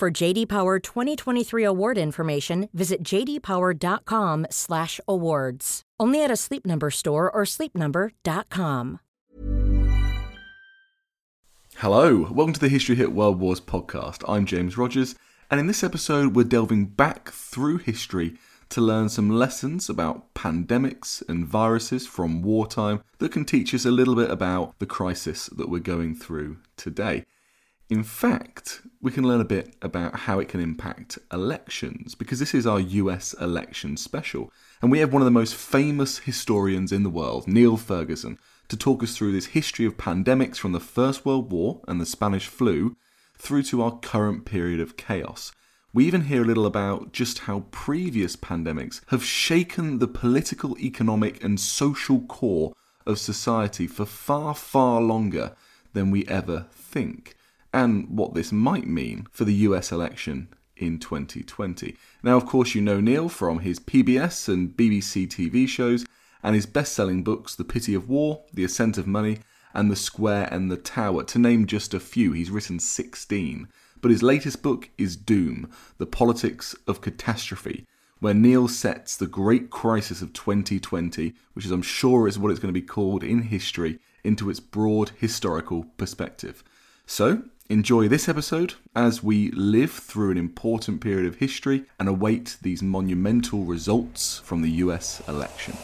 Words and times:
For 0.00 0.10
JD 0.10 0.48
Power 0.48 0.78
2023 0.78 1.62
award 1.62 1.98
information, 1.98 2.70
visit 2.72 3.02
jdpower.com/awards. 3.02 5.82
Only 6.00 6.24
at 6.24 6.30
a 6.30 6.36
Sleep 6.36 6.64
Number 6.64 6.90
store 6.90 7.30
or 7.30 7.42
sleepnumber.com. 7.42 9.00
Hello, 11.76 12.32
welcome 12.32 12.54
to 12.54 12.60
the 12.60 12.70
History 12.70 12.94
Hit 12.94 13.12
World 13.12 13.38
Wars 13.38 13.60
podcast. 13.60 14.24
I'm 14.26 14.46
James 14.46 14.78
Rogers, 14.78 15.16
and 15.50 15.60
in 15.60 15.66
this 15.66 15.84
episode, 15.84 16.34
we're 16.34 16.44
delving 16.44 16.86
back 16.86 17.28
through 17.28 17.76
history 17.76 18.38
to 18.70 18.80
learn 18.80 19.10
some 19.10 19.28
lessons 19.28 19.90
about 19.90 20.32
pandemics 20.32 21.22
and 21.28 21.46
viruses 21.46 22.06
from 22.06 22.40
wartime 22.40 23.02
that 23.18 23.32
can 23.32 23.44
teach 23.44 23.74
us 23.74 23.84
a 23.84 23.90
little 23.90 24.14
bit 24.14 24.30
about 24.30 24.78
the 24.78 24.86
crisis 24.86 25.48
that 25.48 25.68
we're 25.68 25.78
going 25.78 26.14
through 26.14 26.56
today. 26.78 27.26
In 27.90 28.04
fact, 28.04 28.82
we 29.02 29.10
can 29.10 29.26
learn 29.26 29.40
a 29.40 29.44
bit 29.44 29.74
about 29.82 30.20
how 30.20 30.38
it 30.38 30.48
can 30.48 30.60
impact 30.60 31.18
elections 31.32 32.14
because 32.14 32.38
this 32.38 32.54
is 32.54 32.64
our 32.64 32.78
US 32.78 33.32
election 33.40 33.96
special. 33.96 34.52
And 34.80 34.92
we 34.92 35.00
have 35.00 35.12
one 35.12 35.22
of 35.22 35.26
the 35.26 35.32
most 35.32 35.56
famous 35.56 36.18
historians 36.18 36.92
in 36.92 37.02
the 37.02 37.10
world, 37.10 37.48
Niall 37.48 37.76
Ferguson, 37.76 38.38
to 38.68 38.76
talk 38.76 39.02
us 39.02 39.16
through 39.16 39.32
this 39.32 39.46
history 39.46 39.86
of 39.86 39.96
pandemics 39.96 40.56
from 40.56 40.70
the 40.70 40.78
First 40.78 41.26
World 41.26 41.50
War 41.50 41.80
and 41.88 42.00
the 42.00 42.06
Spanish 42.06 42.46
flu 42.46 42.96
through 43.36 43.64
to 43.64 43.82
our 43.82 43.98
current 43.98 44.44
period 44.44 44.78
of 44.78 44.96
chaos. 44.96 45.50
We 45.92 46.06
even 46.06 46.26
hear 46.26 46.42
a 46.42 46.46
little 46.46 46.66
about 46.66 47.10
just 47.10 47.40
how 47.40 47.64
previous 47.72 48.36
pandemics 48.36 49.00
have 49.08 49.24
shaken 49.24 49.98
the 49.98 50.06
political, 50.06 50.78
economic, 50.78 51.42
and 51.42 51.58
social 51.58 52.20
core 52.20 52.72
of 53.04 53.18
society 53.18 53.88
for 53.88 54.06
far, 54.06 54.54
far 54.54 55.00
longer 55.00 55.56
than 55.92 56.12
we 56.12 56.24
ever 56.28 56.66
think 56.70 57.34
and 57.72 58.08
what 58.08 58.34
this 58.34 58.52
might 58.52 58.86
mean 58.86 59.26
for 59.30 59.44
the 59.44 59.54
US 59.54 59.92
election 59.92 60.48
in 60.76 60.98
2020. 60.98 61.96
Now, 62.22 62.36
of 62.36 62.46
course, 62.46 62.74
you 62.74 62.80
know 62.80 63.00
Niall 63.00 63.28
from 63.28 63.60
his 63.60 63.78
PBS 63.78 64.48
and 64.48 64.76
BBC 64.76 65.28
TV 65.28 65.68
shows 65.68 66.04
and 66.42 66.54
his 66.54 66.66
best 66.66 66.94
selling 66.94 67.22
books, 67.22 67.54
The 67.54 67.64
Pity 67.64 67.94
of 67.94 68.08
War, 68.08 68.42
The 68.52 68.64
Ascent 68.64 68.98
of 68.98 69.06
Money, 69.06 69.40
and 69.74 69.90
The 69.90 69.96
Square 69.96 70.48
and 70.50 70.70
the 70.70 70.76
Tower, 70.76 71.22
to 71.24 71.38
name 71.38 71.66
just 71.66 71.94
a 71.94 72.00
few. 72.00 72.32
He's 72.32 72.50
written 72.50 72.80
16. 72.80 73.68
But 74.00 74.10
his 74.10 74.22
latest 74.22 74.62
book 74.62 74.88
is 74.96 75.16
Doom 75.16 75.70
The 75.98 76.06
Politics 76.06 76.74
of 76.88 77.02
Catastrophe, 77.02 77.86
where 78.18 78.34
Niall 78.34 78.68
sets 78.68 79.16
the 79.16 79.26
great 79.26 79.70
crisis 79.70 80.22
of 80.22 80.32
2020, 80.32 81.34
which 81.52 81.66
is, 81.66 81.70
I'm 81.70 81.82
sure, 81.82 82.26
is 82.26 82.38
what 82.38 82.50
it's 82.50 82.60
going 82.60 82.72
to 82.72 82.80
be 82.80 82.86
called 82.86 83.22
in 83.22 83.42
history, 83.42 83.98
into 84.24 84.50
its 84.50 84.60
broad 84.60 85.10
historical 85.18 85.84
perspective. 85.96 86.64
So, 87.06 87.42
Enjoy 87.70 88.08
this 88.08 88.28
episode 88.28 88.74
as 88.96 89.22
we 89.22 89.52
live 89.52 89.92
through 89.92 90.32
an 90.32 90.36
important 90.36 91.00
period 91.00 91.24
of 91.24 91.36
history 91.36 91.84
and 92.00 92.08
await 92.08 92.56
these 92.62 92.82
monumental 92.82 93.62
results 93.62 94.40
from 94.40 94.62
the 94.62 94.70
US 94.70 95.22
election. 95.28 95.76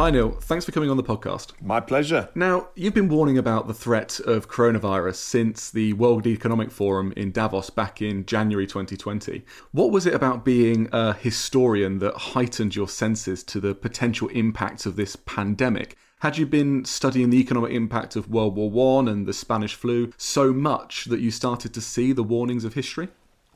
Hi, 0.00 0.08
Niall. 0.08 0.30
Thanks 0.30 0.64
for 0.64 0.72
coming 0.72 0.88
on 0.88 0.96
the 0.96 1.02
podcast. 1.02 1.52
My 1.60 1.78
pleasure. 1.78 2.30
Now, 2.34 2.70
you've 2.74 2.94
been 2.94 3.10
warning 3.10 3.36
about 3.36 3.68
the 3.68 3.74
threat 3.74 4.18
of 4.20 4.48
coronavirus 4.48 5.16
since 5.16 5.70
the 5.70 5.92
World 5.92 6.26
Economic 6.26 6.70
Forum 6.70 7.12
in 7.18 7.32
Davos 7.32 7.68
back 7.68 8.00
in 8.00 8.24
January 8.24 8.66
2020. 8.66 9.44
What 9.72 9.90
was 9.90 10.06
it 10.06 10.14
about 10.14 10.42
being 10.42 10.88
a 10.90 11.12
historian 11.12 11.98
that 11.98 12.16
heightened 12.16 12.74
your 12.74 12.88
senses 12.88 13.44
to 13.44 13.60
the 13.60 13.74
potential 13.74 14.28
impacts 14.28 14.86
of 14.86 14.96
this 14.96 15.16
pandemic? 15.16 15.98
Had 16.20 16.38
you 16.38 16.46
been 16.46 16.86
studying 16.86 17.28
the 17.28 17.38
economic 17.38 17.72
impact 17.72 18.16
of 18.16 18.30
World 18.30 18.56
War 18.56 18.70
One 18.70 19.06
and 19.06 19.26
the 19.26 19.34
Spanish 19.34 19.74
flu 19.74 20.14
so 20.16 20.50
much 20.50 21.04
that 21.10 21.20
you 21.20 21.30
started 21.30 21.74
to 21.74 21.82
see 21.82 22.14
the 22.14 22.22
warnings 22.22 22.64
of 22.64 22.72
history? 22.72 23.08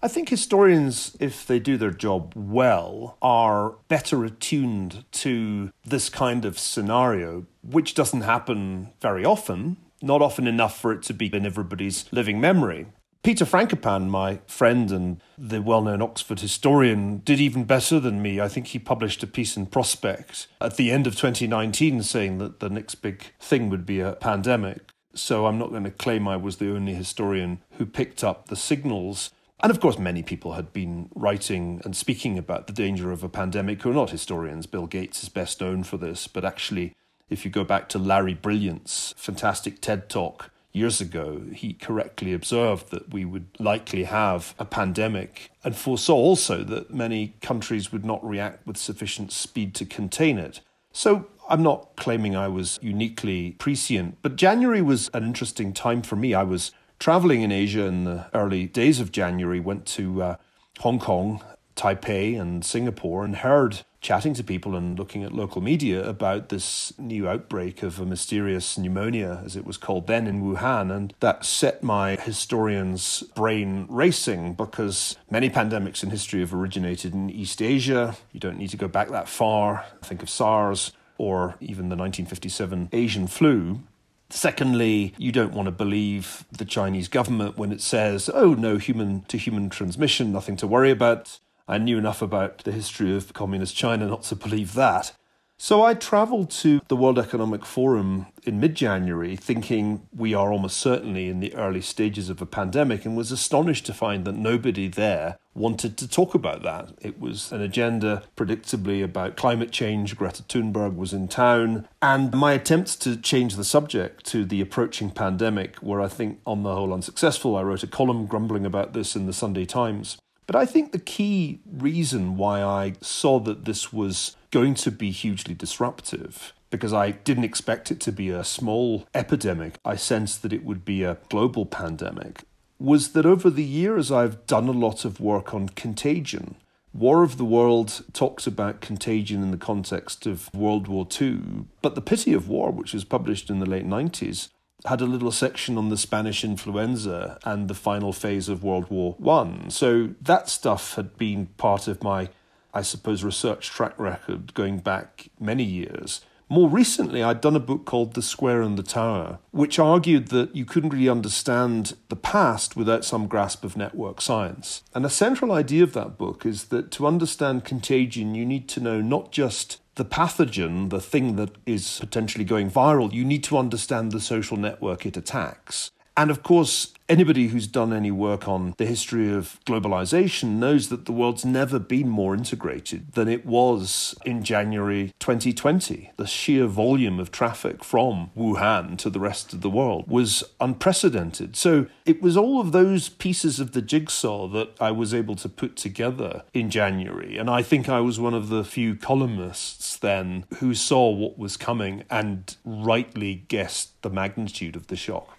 I 0.05 0.09
think 0.09 0.29
historians, 0.29 1.17
if 1.19 1.47
they 1.47 1.59
do 1.59 1.79
their 1.79 1.91
job 1.91 2.35
well, 2.37 3.17
are 3.23 3.77
better 3.89 4.23
attuned 4.23 5.07
to 5.13 5.73
this 5.83 6.11
kind 6.11 6.45
of 6.45 6.59
scenario, 6.59 7.47
which 7.63 7.95
doesn't 7.95 8.21
happen 8.21 8.91
very 9.01 9.25
often, 9.25 9.79
not 10.03 10.21
often 10.21 10.47
enough 10.47 10.79
for 10.79 10.93
it 10.93 11.03
to 11.05 11.15
be 11.15 11.35
in 11.35 11.47
everybody's 11.47 12.05
living 12.13 12.39
memory. 12.39 12.85
Peter 13.23 13.47
Frankopan, 13.47 14.11
my 14.11 14.41
friend 14.47 14.93
and 14.93 15.23
the 15.39 15.63
well 15.63 15.81
known 15.81 16.03
Oxford 16.03 16.41
historian, 16.41 17.23
did 17.25 17.41
even 17.41 17.65
better 17.65 17.99
than 17.99 18.21
me. 18.21 18.43
I 18.43 18.49
think 18.49 18.67
he 18.67 18.79
published 18.79 19.23
a 19.23 19.27
piece 19.27 19.57
in 19.57 19.65
Prospect 19.65 20.49
at 20.61 20.77
the 20.77 20.91
end 20.91 21.07
of 21.07 21.17
2019 21.17 22.03
saying 22.03 22.37
that 22.41 22.61
the 22.61 22.69
next 22.69 22.97
big 22.97 23.33
thing 23.41 23.71
would 23.71 23.87
be 23.87 24.01
a 24.01 24.13
pandemic. 24.13 24.83
So 25.15 25.47
I'm 25.47 25.59
not 25.59 25.71
going 25.71 25.85
to 25.85 25.91
claim 25.91 26.29
I 26.29 26.37
was 26.37 26.59
the 26.59 26.75
only 26.75 26.93
historian 26.93 27.63
who 27.79 27.87
picked 27.87 28.23
up 28.23 28.49
the 28.49 28.57
signals. 28.57 29.31
And 29.65 29.71
of 29.71 29.81
course, 29.81 29.99
many 29.99 30.23
people 30.23 30.53
had 30.53 30.75
been 30.75 31.09
writing 31.15 31.81
and 31.87 31.97
speaking 31.97 32.37
about 32.37 32.67
the 32.67 32.73
danger 32.75 33.11
of 33.11 33.25
a 33.25 33.31
pandemic 33.31 33.81
who 33.81 33.91
are 33.91 33.95
not 33.95 34.11
historians. 34.11 34.67
Bill 34.67 34.87
Gates 34.87 35.23
is 35.23 35.31
best 35.31 35.59
known 35.59 35.85
for 35.85 35.97
this, 35.97 36.29
but 36.29 36.45
actually, 36.45 36.95
if 37.31 37.47
you 37.47 37.51
go 37.51 37.65
back 37.65 37.89
to 37.89 37.99
Larry 37.99 38.35
Brilliant's 38.35 39.15
fantastic 39.17 39.81
TED 39.81 40.11
talk 40.11 40.51
years 40.75 41.01
ago, 41.01 41.45
he 41.51 41.73
correctly 41.73 42.35
observed 42.35 42.91
that 42.91 43.11
we 43.11 43.25
would 43.25 43.47
likely 43.59 44.05
have 44.05 44.55
a 44.59 44.67
pandemic 44.67 45.51
and 45.65 45.75
foresaw 45.75 46.13
also 46.13 46.63
that 46.63 46.93
many 46.93 47.33
countries 47.41 47.91
would 47.91 48.05
not 48.05 48.23
react 48.23 48.67
with 48.67 48.77
sufficient 48.77 49.33
speed 49.33 49.75
to 49.77 49.87
contain 49.87 50.39
it. 50.39 50.61
So 50.93 51.29
I'm 51.49 51.63
not 51.63 51.97
claiming 51.97 52.37
I 52.37 52.49
was 52.49 52.79
uniquely 52.83 53.53
prescient, 53.53 54.19
but 54.21 54.37
January 54.37 54.83
was 54.83 55.09
an 55.15 55.25
interesting 55.25 55.73
time 55.73 56.03
for 56.03 56.17
me. 56.17 56.35
I 56.35 56.43
was 56.43 56.71
traveling 56.99 57.43
in 57.43 57.53
Asia 57.53 57.85
in 57.85 58.05
the 58.05 58.27
early 58.35 58.67
days 58.67 59.01
of 59.01 59.13
January, 59.13 59.61
went 59.61 59.87
to 59.87 60.23
uh, 60.23 60.37
Hong 60.81 60.99
Kong, 60.99 61.43
Taipei, 61.77 62.41
and 62.41 62.65
Singapore, 62.65 63.25
and 63.25 63.37
heard 63.37 63.83
chatting 64.05 64.35
to 64.35 64.45
people 64.45 64.77
and 64.77 64.99
looking 64.99 65.25
at 65.25 65.33
local 65.33 65.63
media 65.63 66.07
about 66.07 66.51
this 66.51 66.93
new 66.99 67.27
outbreak 67.27 67.83
of 67.83 67.99
a 67.99 68.05
mysterious 68.05 68.77
pneumonia, 68.77 69.41
as 69.45 69.57
it 69.57 69.65
was 69.65 69.79
called 69.79 70.07
then 70.07 70.27
in 70.27 70.43
Wuhan. 70.43 70.95
And 70.95 71.15
that 71.21 71.45
set 71.45 71.83
my 71.83 72.17
historian's 72.17 73.23
brain 73.35 73.87
racing 73.89 74.53
because 74.55 75.17
many 75.31 75.49
pandemics 75.49 76.03
in 76.03 76.11
history 76.11 76.41
have 76.41 76.53
originated 76.53 77.15
in 77.15 77.31
East 77.31 77.63
Asia. 77.63 78.17
You 78.33 78.41
don't 78.41 78.59
need 78.59 78.71
to 78.71 78.77
go 78.77 78.89
back 78.89 79.09
that 79.09 79.29
far. 79.29 79.87
Think 80.03 80.23
of 80.23 80.29
SARS 80.29 80.93
or 81.17 81.57
even 81.61 81.89
the 81.89 81.97
1957 81.97 82.91
Asian 82.93 83.27
flu. 83.27 83.81
Secondly, 84.31 85.15
you 85.19 85.31
don't 85.31 85.53
want 85.53 85.67
to 85.67 85.73
believe 85.73 86.45
the 86.51 86.65
Chinese 86.65 87.09
government 87.09 87.57
when 87.57 87.73
it 87.73 87.81
says, 87.81 88.31
oh, 88.33 88.55
no 88.55 88.79
human 88.79 89.23
to 89.23 89.37
human 89.37 89.71
transmission, 89.71 90.33
nothing 90.33 90.57
to 90.57 90.67
worry 90.67 90.91
about. 90.91 91.39
I 91.69 91.79
knew 91.79 91.99
enough 91.99 92.21
about 92.21 92.59
the 92.59 92.73
history 92.73 93.15
of 93.17 93.33
communist 93.33 93.77
China 93.77 94.07
not 94.07 94.23
to 94.25 94.37
believe 94.37 94.75
that. 94.75 95.13
So 95.57 95.83
I 95.83 95.95
travelled 95.95 96.51
to 96.51 96.81
the 96.89 96.97
World 96.97 97.19
Economic 97.19 97.65
Forum 97.65 98.27
in 98.43 98.59
mid 98.59 98.75
January 98.75 99.37
thinking 99.37 100.07
we 100.15 100.35
are 100.35 100.53
almost 100.53 100.77
certainly 100.77 101.29
in 101.29 101.41
the 101.41 101.55
early 101.55 101.81
stages 101.81 102.29
of 102.29 102.43
a 102.43 102.47
pandemic 102.47 103.05
and 103.05 103.17
was 103.17 103.31
astonished 103.31 103.87
to 103.87 103.95
find 103.95 104.25
that 104.25 104.35
nobody 104.35 104.89
there 104.89 105.39
wanted 105.55 105.97
to 105.99 106.09
talk 106.09 106.35
about 106.35 106.65
that. 106.65 106.89
It 107.01 107.21
was 107.21 107.53
an 107.53 107.63
agenda, 107.63 108.25
predictably, 108.37 109.03
about 109.03 109.37
climate 109.37 109.71
change. 109.71 110.17
Greta 110.17 110.43
Thunberg 110.43 110.97
was 110.97 111.13
in 111.13 111.29
town. 111.29 111.87
And 112.03 112.35
my 112.35 112.53
attempts 112.53 112.97
to 112.97 113.17
change 113.17 113.55
the 113.55 113.65
subject 113.65 114.27
to 114.27 114.45
the 114.45 114.61
approaching 114.61 115.11
pandemic 115.11 115.81
were, 115.81 116.01
I 116.01 116.09
think, 116.09 116.41
on 116.45 116.65
the 116.65 116.75
whole 116.75 116.93
unsuccessful. 116.93 117.57
I 117.57 117.63
wrote 117.63 117.85
a 117.85 117.89
column 117.89 118.27
grumbling 118.27 118.67
about 118.67 118.93
this 118.93 119.15
in 119.15 119.27
the 119.27 119.33
Sunday 119.33 119.65
Times. 119.65 120.19
But 120.47 120.57
I 120.57 120.67
think 120.67 120.93
the 120.93 120.99
key 120.99 121.61
reason 121.67 122.37
why 122.37 122.63
I 122.63 122.95
saw 123.01 123.41
that 123.41 123.65
this 123.65 123.93
was 123.93 124.37
going 124.55 124.75
to 124.75 124.91
be 124.91 125.11
hugely 125.11 125.55
disruptive 125.55 126.55
because 126.71 126.93
I 126.93 127.11
didn't 127.11 127.45
expect 127.45 127.91
it 127.91 128.01
to 128.01 128.13
be 128.13 128.31
a 128.31 128.45
small 128.45 129.07
epidemic. 129.15 129.79
I 129.85 129.97
sensed 129.97 130.43
that 130.43 130.53
it 130.53 130.65
would 130.65 130.85
be 130.85 131.03
a 131.03 131.19
global 131.29 131.67
pandemic 131.67 132.45
was 132.79 133.13
that 133.13 133.27
over 133.27 133.51
the 133.51 133.65
years 133.65 134.13
I've 134.13 134.47
done 134.47 134.69
a 134.69 134.73
lot 134.73 135.05
of 135.05 135.21
work 135.21 135.55
on 135.55 135.71
contagion. 135.71 136.57
War 136.93 137.23
of 137.23 137.37
the 137.39 137.45
World 137.45 138.05
talks 138.13 138.47
about 138.47 138.81
contagion 138.81 139.43
in 139.43 139.51
the 139.51 139.57
context 139.57 140.27
of 140.27 140.53
World 140.55 140.87
War 140.87 141.07
II, 141.21 141.65
but 141.83 141.95
The 141.95 142.01
Pity 142.01 142.33
of 142.33 142.49
War, 142.49 142.71
which 142.71 142.95
was 142.95 143.05
published 143.05 143.51
in 143.51 143.59
the 143.59 143.69
late 143.69 143.87
90s, 143.87 144.49
had 144.85 145.01
a 145.01 145.07
little 145.07 145.33
section 145.33 145.79
on 145.79 145.89
the 145.89 145.97
Spanish 145.97 146.45
influenza 146.45 147.39
and 147.45 147.69
the 147.69 147.75
final 147.75 148.13
phase 148.13 148.49
of 148.49 148.63
World 148.63 148.91
War 148.91 149.15
One. 149.19 149.71
So 149.71 150.11
that 150.21 150.49
stuff 150.49 150.95
had 150.95 151.17
been 151.17 151.47
part 151.57 151.89
of 151.89 152.03
my, 152.05 152.29
I 152.75 152.83
suppose, 152.83 153.23
research 153.23 153.71
track 153.71 153.99
record 153.99 154.53
going 154.55 154.79
back 154.79 155.29
many 155.39 155.63
years. 155.63 156.21
More 156.49 156.69
recently, 156.69 157.23
I'd 157.23 157.41
done 157.41 157.57
a 157.57 157.61
book 157.61 157.87
called 157.87 158.13
The 158.13 158.21
Square 158.21 158.63
and 158.63 158.77
the 158.77 158.83
Tower, 158.83 159.39
which 159.51 159.79
argued 159.79 160.29
that 160.29 160.55
you 160.55 160.67
couldn't 160.67 160.91
really 160.91 161.09
understand 161.09 161.97
the 162.11 162.17
past 162.17 162.77
without 162.77 163.05
some 163.05 163.29
grasp 163.29 163.65
of 163.65 163.79
network 163.79 164.21
science. 164.21 164.83
And 164.95 165.07
a 165.07 165.11
central 165.11 165.53
idea 165.53 165.85
of 165.85 165.95
that 165.95 166.19
book 166.19 166.45
is 166.45 166.65
that 166.65 166.91
to 166.93 167.07
understand 167.07 167.65
contagion, 167.65 168.35
you 168.35 168.45
need 168.45 168.69
to 168.71 168.81
know 168.81 169.01
not 169.01 169.33
just 169.33 169.81
the 169.95 170.05
pathogen, 170.05 170.91
the 170.91 171.01
thing 171.01 171.37
that 171.37 171.53
is 171.65 171.99
potentially 172.01 172.45
going 172.45 172.71
viral, 172.71 173.13
you 173.13 173.25
need 173.25 173.45
to 173.45 173.57
understand 173.57 174.13
the 174.13 174.21
social 174.21 174.57
network 174.57 175.07
it 175.07 175.17
attacks. 175.17 175.93
And 176.17 176.31
of 176.31 176.43
course, 176.45 176.93
anybody 177.09 177.49
who's 177.49 177.67
done 177.67 177.93
any 177.93 178.11
work 178.11 178.47
on 178.47 178.75
the 178.79 178.87
history 178.87 179.33
of 179.33 179.59
globalization 179.67 180.59
knows 180.59 180.89
that 180.89 181.07
the 181.07 181.13
world's 181.13 181.45
never 181.45 181.79
been 181.79 182.09
more 182.09 182.35
integrated 182.35 183.13
than 183.13 183.29
it 183.29 183.45
was 183.45 184.15
in 184.25 184.45
January 184.45 185.13
2020. 185.19 186.13
The 186.17 186.27
sheer 186.27 186.67
volume 186.67 187.19
of 187.19 187.33
traffic 187.33 187.83
from 187.83 188.31
Wuhan 188.37 188.97
to 188.99 189.11
the 189.11 189.19
rest 189.19 189.53
of 189.53 189.61
the 189.61 189.71
world 189.71 190.07
was 190.07 190.45
unprecedented. 190.61 191.57
So 191.57 191.87
it 192.07 192.23
was 192.23 192.37
all 192.37 192.61
of 192.61 192.71
those 192.71 193.09
pieces 193.09 193.59
of 193.59 193.73
the 193.73 193.83
jigsaw 193.83 194.47
that 194.49 194.71
I 194.81 194.93
was 194.93 195.13
able 195.13 195.35
to 195.37 195.49
put 195.49 195.77
together 195.77 196.45
in 196.53 196.71
January. 196.71 197.37
And 197.37 197.51
I 197.51 197.63
think 197.63 197.89
I 197.89 198.01
was 198.01 198.21
one 198.21 198.35
of 198.35 198.49
the 198.49 198.65
few 198.65 198.95
columnists 198.95 199.97
then 199.97 200.45
who 200.59 200.75
saw 200.75 201.11
what 201.11 201.39
was 201.39 201.57
coming 201.57 202.05
and 202.09 202.57
rightly 202.65 203.35
guessed 203.49 204.01
the 204.03 204.11
magnitude 204.11 204.77
of 204.77 204.87
the 204.87 204.97
shock. 204.97 205.39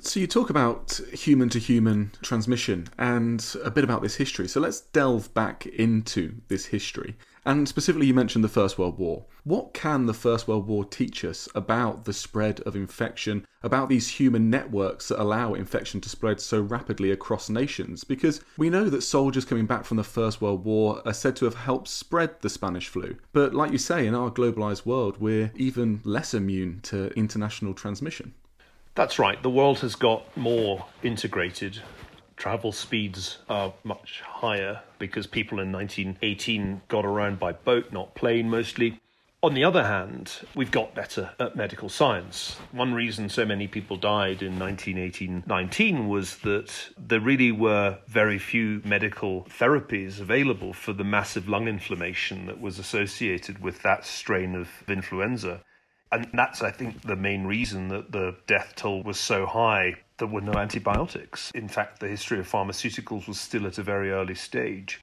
So 0.00 0.20
you 0.20 0.26
talk 0.26 0.50
about 0.50 1.00
human 1.12 1.48
to 1.50 1.58
human 1.58 2.12
transmission 2.22 2.88
and 2.98 3.44
a 3.64 3.70
bit 3.70 3.84
about 3.84 4.02
this 4.02 4.16
history. 4.16 4.48
So 4.48 4.60
let's 4.60 4.80
delve 4.80 5.32
back 5.34 5.66
into 5.66 6.34
this 6.48 6.66
history. 6.66 7.16
And 7.46 7.68
specifically, 7.68 8.06
you 8.06 8.14
mentioned 8.14 8.42
the 8.42 8.48
First 8.48 8.78
World 8.78 8.98
War. 8.98 9.26
What 9.44 9.74
can 9.74 10.06
the 10.06 10.14
First 10.14 10.48
World 10.48 10.66
War 10.66 10.84
teach 10.84 11.24
us 11.24 11.46
about 11.54 12.06
the 12.06 12.14
spread 12.14 12.60
of 12.60 12.74
infection, 12.74 13.46
about 13.62 13.90
these 13.90 14.08
human 14.08 14.48
networks 14.48 15.08
that 15.08 15.20
allow 15.20 15.52
infection 15.52 16.00
to 16.00 16.08
spread 16.08 16.40
so 16.40 16.60
rapidly 16.60 17.10
across 17.10 17.50
nations? 17.50 18.02
Because 18.02 18.40
we 18.56 18.70
know 18.70 18.88
that 18.88 19.02
soldiers 19.02 19.44
coming 19.44 19.66
back 19.66 19.84
from 19.84 19.98
the 19.98 20.04
First 20.04 20.40
World 20.40 20.64
War 20.64 21.02
are 21.04 21.12
said 21.12 21.36
to 21.36 21.44
have 21.44 21.56
helped 21.56 21.88
spread 21.88 22.40
the 22.40 22.48
Spanish 22.48 22.88
flu. 22.88 23.16
But 23.32 23.54
like 23.54 23.72
you 23.72 23.78
say, 23.78 24.06
in 24.06 24.14
our 24.14 24.30
globalized 24.30 24.86
world, 24.86 25.18
we're 25.18 25.52
even 25.54 26.00
less 26.04 26.32
immune 26.32 26.80
to 26.84 27.08
international 27.14 27.74
transmission. 27.74 28.32
That's 28.94 29.18
right. 29.18 29.42
The 29.42 29.50
world 29.50 29.80
has 29.80 29.96
got 29.96 30.36
more 30.36 30.86
integrated. 31.02 31.82
Travel 32.36 32.70
speeds 32.70 33.38
are 33.48 33.74
much 33.82 34.20
higher 34.20 34.82
because 35.00 35.26
people 35.26 35.58
in 35.58 35.72
1918 35.72 36.82
got 36.86 37.04
around 37.04 37.40
by 37.40 37.52
boat, 37.52 37.92
not 37.92 38.14
plane 38.14 38.48
mostly. 38.48 39.00
On 39.42 39.52
the 39.52 39.64
other 39.64 39.84
hand, 39.84 40.40
we've 40.54 40.70
got 40.70 40.94
better 40.94 41.32
at 41.40 41.56
medical 41.56 41.88
science. 41.88 42.56
One 42.70 42.94
reason 42.94 43.28
so 43.28 43.44
many 43.44 43.66
people 43.66 43.96
died 43.96 44.42
in 44.42 44.58
1918-19 44.58 46.08
was 46.08 46.38
that 46.38 46.90
there 46.96 47.20
really 47.20 47.52
were 47.52 47.98
very 48.06 48.38
few 48.38 48.80
medical 48.84 49.42
therapies 49.50 50.20
available 50.20 50.72
for 50.72 50.92
the 50.92 51.04
massive 51.04 51.48
lung 51.48 51.66
inflammation 51.66 52.46
that 52.46 52.60
was 52.60 52.78
associated 52.78 53.60
with 53.60 53.82
that 53.82 54.06
strain 54.06 54.54
of 54.54 54.68
influenza. 54.88 55.62
And 56.14 56.28
that's, 56.32 56.62
I 56.62 56.70
think, 56.70 57.02
the 57.02 57.16
main 57.16 57.44
reason 57.44 57.88
that 57.88 58.12
the 58.12 58.36
death 58.46 58.74
toll 58.76 59.02
was 59.02 59.18
so 59.18 59.46
high. 59.46 59.96
There 60.18 60.28
were 60.28 60.40
no 60.40 60.52
antibiotics. 60.52 61.50
In 61.56 61.66
fact, 61.66 61.98
the 61.98 62.06
history 62.06 62.38
of 62.38 62.48
pharmaceuticals 62.48 63.26
was 63.26 63.40
still 63.40 63.66
at 63.66 63.78
a 63.78 63.82
very 63.82 64.12
early 64.12 64.36
stage. 64.36 65.00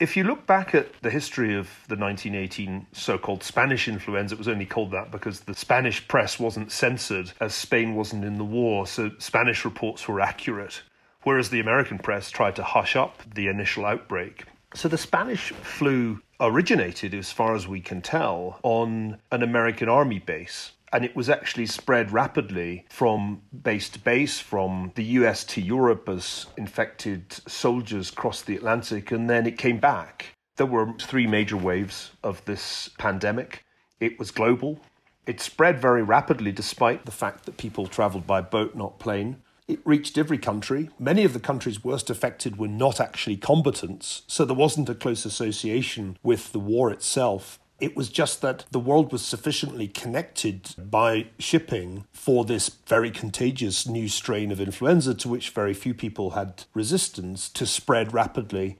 If 0.00 0.16
you 0.16 0.24
look 0.24 0.46
back 0.46 0.74
at 0.74 0.88
the 1.02 1.10
history 1.10 1.54
of 1.54 1.66
the 1.88 1.96
1918 1.96 2.86
so 2.92 3.18
called 3.18 3.44
Spanish 3.44 3.88
influenza, 3.88 4.34
it 4.34 4.38
was 4.38 4.48
only 4.48 4.64
called 4.64 4.90
that 4.92 5.10
because 5.10 5.40
the 5.40 5.54
Spanish 5.54 6.08
press 6.08 6.40
wasn't 6.40 6.72
censored 6.72 7.30
as 7.40 7.54
Spain 7.54 7.94
wasn't 7.94 8.24
in 8.24 8.38
the 8.38 8.44
war, 8.44 8.86
so 8.86 9.10
Spanish 9.18 9.66
reports 9.66 10.08
were 10.08 10.20
accurate, 10.20 10.82
whereas 11.24 11.50
the 11.50 11.60
American 11.60 11.98
press 11.98 12.30
tried 12.30 12.56
to 12.56 12.64
hush 12.64 12.96
up 12.96 13.22
the 13.34 13.48
initial 13.48 13.84
outbreak. 13.84 14.44
So 14.74 14.88
the 14.88 14.98
Spanish 14.98 15.52
flu 15.52 16.20
originated, 16.48 17.14
as 17.14 17.32
far 17.32 17.54
as 17.54 17.66
we 17.66 17.80
can 17.80 18.02
tell, 18.02 18.58
on 18.62 19.18
an 19.30 19.42
American 19.42 19.88
army 19.88 20.18
base. 20.18 20.72
And 20.92 21.04
it 21.04 21.16
was 21.16 21.28
actually 21.28 21.66
spread 21.66 22.12
rapidly 22.12 22.86
from 22.88 23.42
base 23.62 23.88
to 23.90 23.98
base, 23.98 24.38
from 24.38 24.92
the 24.94 25.04
US 25.18 25.42
to 25.44 25.60
Europe 25.60 26.08
as 26.08 26.46
infected 26.56 27.32
soldiers 27.48 28.10
crossed 28.10 28.46
the 28.46 28.56
Atlantic, 28.56 29.10
and 29.10 29.28
then 29.28 29.46
it 29.46 29.58
came 29.58 29.78
back. 29.78 30.34
There 30.56 30.66
were 30.66 30.92
three 31.00 31.26
major 31.26 31.56
waves 31.56 32.12
of 32.22 32.44
this 32.44 32.90
pandemic. 32.96 33.64
It 33.98 34.18
was 34.18 34.30
global. 34.30 34.78
It 35.26 35.40
spread 35.40 35.80
very 35.80 36.02
rapidly 36.02 36.52
despite 36.52 37.06
the 37.06 37.10
fact 37.10 37.46
that 37.46 37.56
people 37.56 37.86
traveled 37.86 38.26
by 38.26 38.40
boat, 38.40 38.76
not 38.76 39.00
plane. 39.00 39.42
It 39.66 39.80
reached 39.86 40.18
every 40.18 40.36
country. 40.36 40.90
Many 40.98 41.24
of 41.24 41.32
the 41.32 41.40
countries 41.40 41.82
worst 41.82 42.10
affected 42.10 42.58
were 42.58 42.68
not 42.68 43.00
actually 43.00 43.38
combatants, 43.38 44.22
so 44.26 44.44
there 44.44 44.54
wasn't 44.54 44.90
a 44.90 44.94
close 44.94 45.24
association 45.24 46.18
with 46.22 46.52
the 46.52 46.58
war 46.58 46.90
itself. 46.90 47.58
It 47.80 47.96
was 47.96 48.10
just 48.10 48.42
that 48.42 48.66
the 48.70 48.78
world 48.78 49.10
was 49.10 49.24
sufficiently 49.24 49.88
connected 49.88 50.74
by 50.78 51.28
shipping 51.38 52.04
for 52.12 52.44
this 52.44 52.68
very 52.86 53.10
contagious 53.10 53.86
new 53.86 54.06
strain 54.06 54.52
of 54.52 54.60
influenza 54.60 55.14
to 55.14 55.28
which 55.30 55.50
very 55.50 55.72
few 55.72 55.94
people 55.94 56.30
had 56.30 56.64
resistance 56.74 57.48
to 57.48 57.64
spread 57.64 58.12
rapidly 58.12 58.78